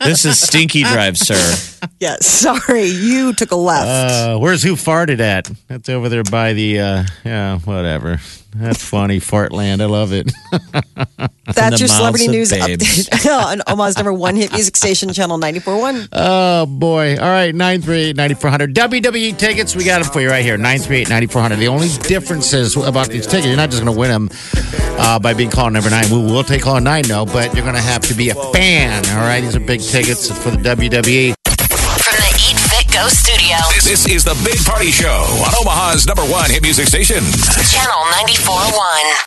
This 0.00 0.24
is 0.24 0.40
stinky 0.40 0.82
drive, 0.82 1.16
sir. 1.18 1.88
Yeah, 2.00 2.16
sorry, 2.20 2.84
you 2.84 3.32
took 3.34 3.50
a 3.50 3.56
left. 3.56 3.86
Uh, 3.88 4.38
where's 4.38 4.62
who 4.62 4.74
farted 4.74 5.20
at? 5.20 5.50
That's 5.68 5.88
over 5.88 6.08
there 6.08 6.22
by 6.24 6.52
the, 6.52 6.80
uh, 6.80 7.04
yeah, 7.24 7.58
whatever. 7.60 8.20
That's 8.54 8.82
funny. 8.84 9.18
Fartland. 9.18 9.80
I 9.80 9.86
love 9.86 10.12
it. 10.12 10.30
That's 11.54 11.80
your 11.80 11.88
celebrity 11.88 12.28
news 12.28 12.50
babes. 12.50 13.08
update 13.08 13.44
on 13.46 13.62
Omaha's 13.66 13.96
number 13.96 14.12
one 14.12 14.36
hit 14.36 14.52
music 14.52 14.76
station, 14.76 15.12
Channel 15.12 15.38
94.1. 15.38 16.08
Oh, 16.12 16.66
boy. 16.66 17.16
All 17.16 17.28
right. 17.28 17.54
938 17.54 18.16
9400. 18.16 18.74
WWE 18.74 19.36
tickets. 19.36 19.74
We 19.74 19.84
got 19.84 20.02
them 20.02 20.12
for 20.12 20.20
you 20.20 20.30
right 20.30 20.44
here. 20.44 20.56
938 20.56 21.08
9400. 21.08 21.56
The 21.56 21.68
only 21.68 21.88
difference 22.08 22.52
is 22.52 22.76
about 22.76 23.08
these 23.08 23.26
tickets, 23.26 23.46
you're 23.46 23.56
not 23.56 23.70
just 23.70 23.82
going 23.82 23.92
to 23.92 23.98
win 23.98 24.10
them 24.10 24.28
uh, 25.00 25.18
by 25.18 25.34
being 25.34 25.50
called 25.50 25.72
number 25.72 25.90
nine. 25.90 26.04
We 26.10 26.18
will 26.18 26.44
take 26.44 26.62
call 26.62 26.80
nine, 26.80 27.04
though, 27.04 27.26
but 27.26 27.54
you're 27.54 27.64
going 27.64 27.74
to 27.74 27.80
have 27.80 28.02
to 28.02 28.14
be 28.14 28.30
a 28.30 28.34
fan. 28.52 29.04
All 29.18 29.26
right. 29.26 29.40
These 29.40 29.56
are 29.56 29.60
big 29.60 29.80
tickets 29.80 30.28
for 30.30 30.50
the 30.52 30.58
WWE. 30.58 31.34
From 31.44 32.14
the 32.14 32.34
Eat 32.48 32.58
Fit 32.60 32.92
Go 32.92 33.08
studio. 33.08 33.33
This, 33.70 33.84
this 33.84 34.06
is 34.06 34.24
the 34.24 34.34
Big 34.44 34.58
Party 34.64 34.90
Show 34.90 35.08
on 35.46 35.52
Omaha's 35.60 36.06
number 36.06 36.22
one 36.22 36.50
hit 36.50 36.62
music 36.62 36.86
station. 36.86 37.22
Channel 37.22 38.02
94.1. 38.22 39.14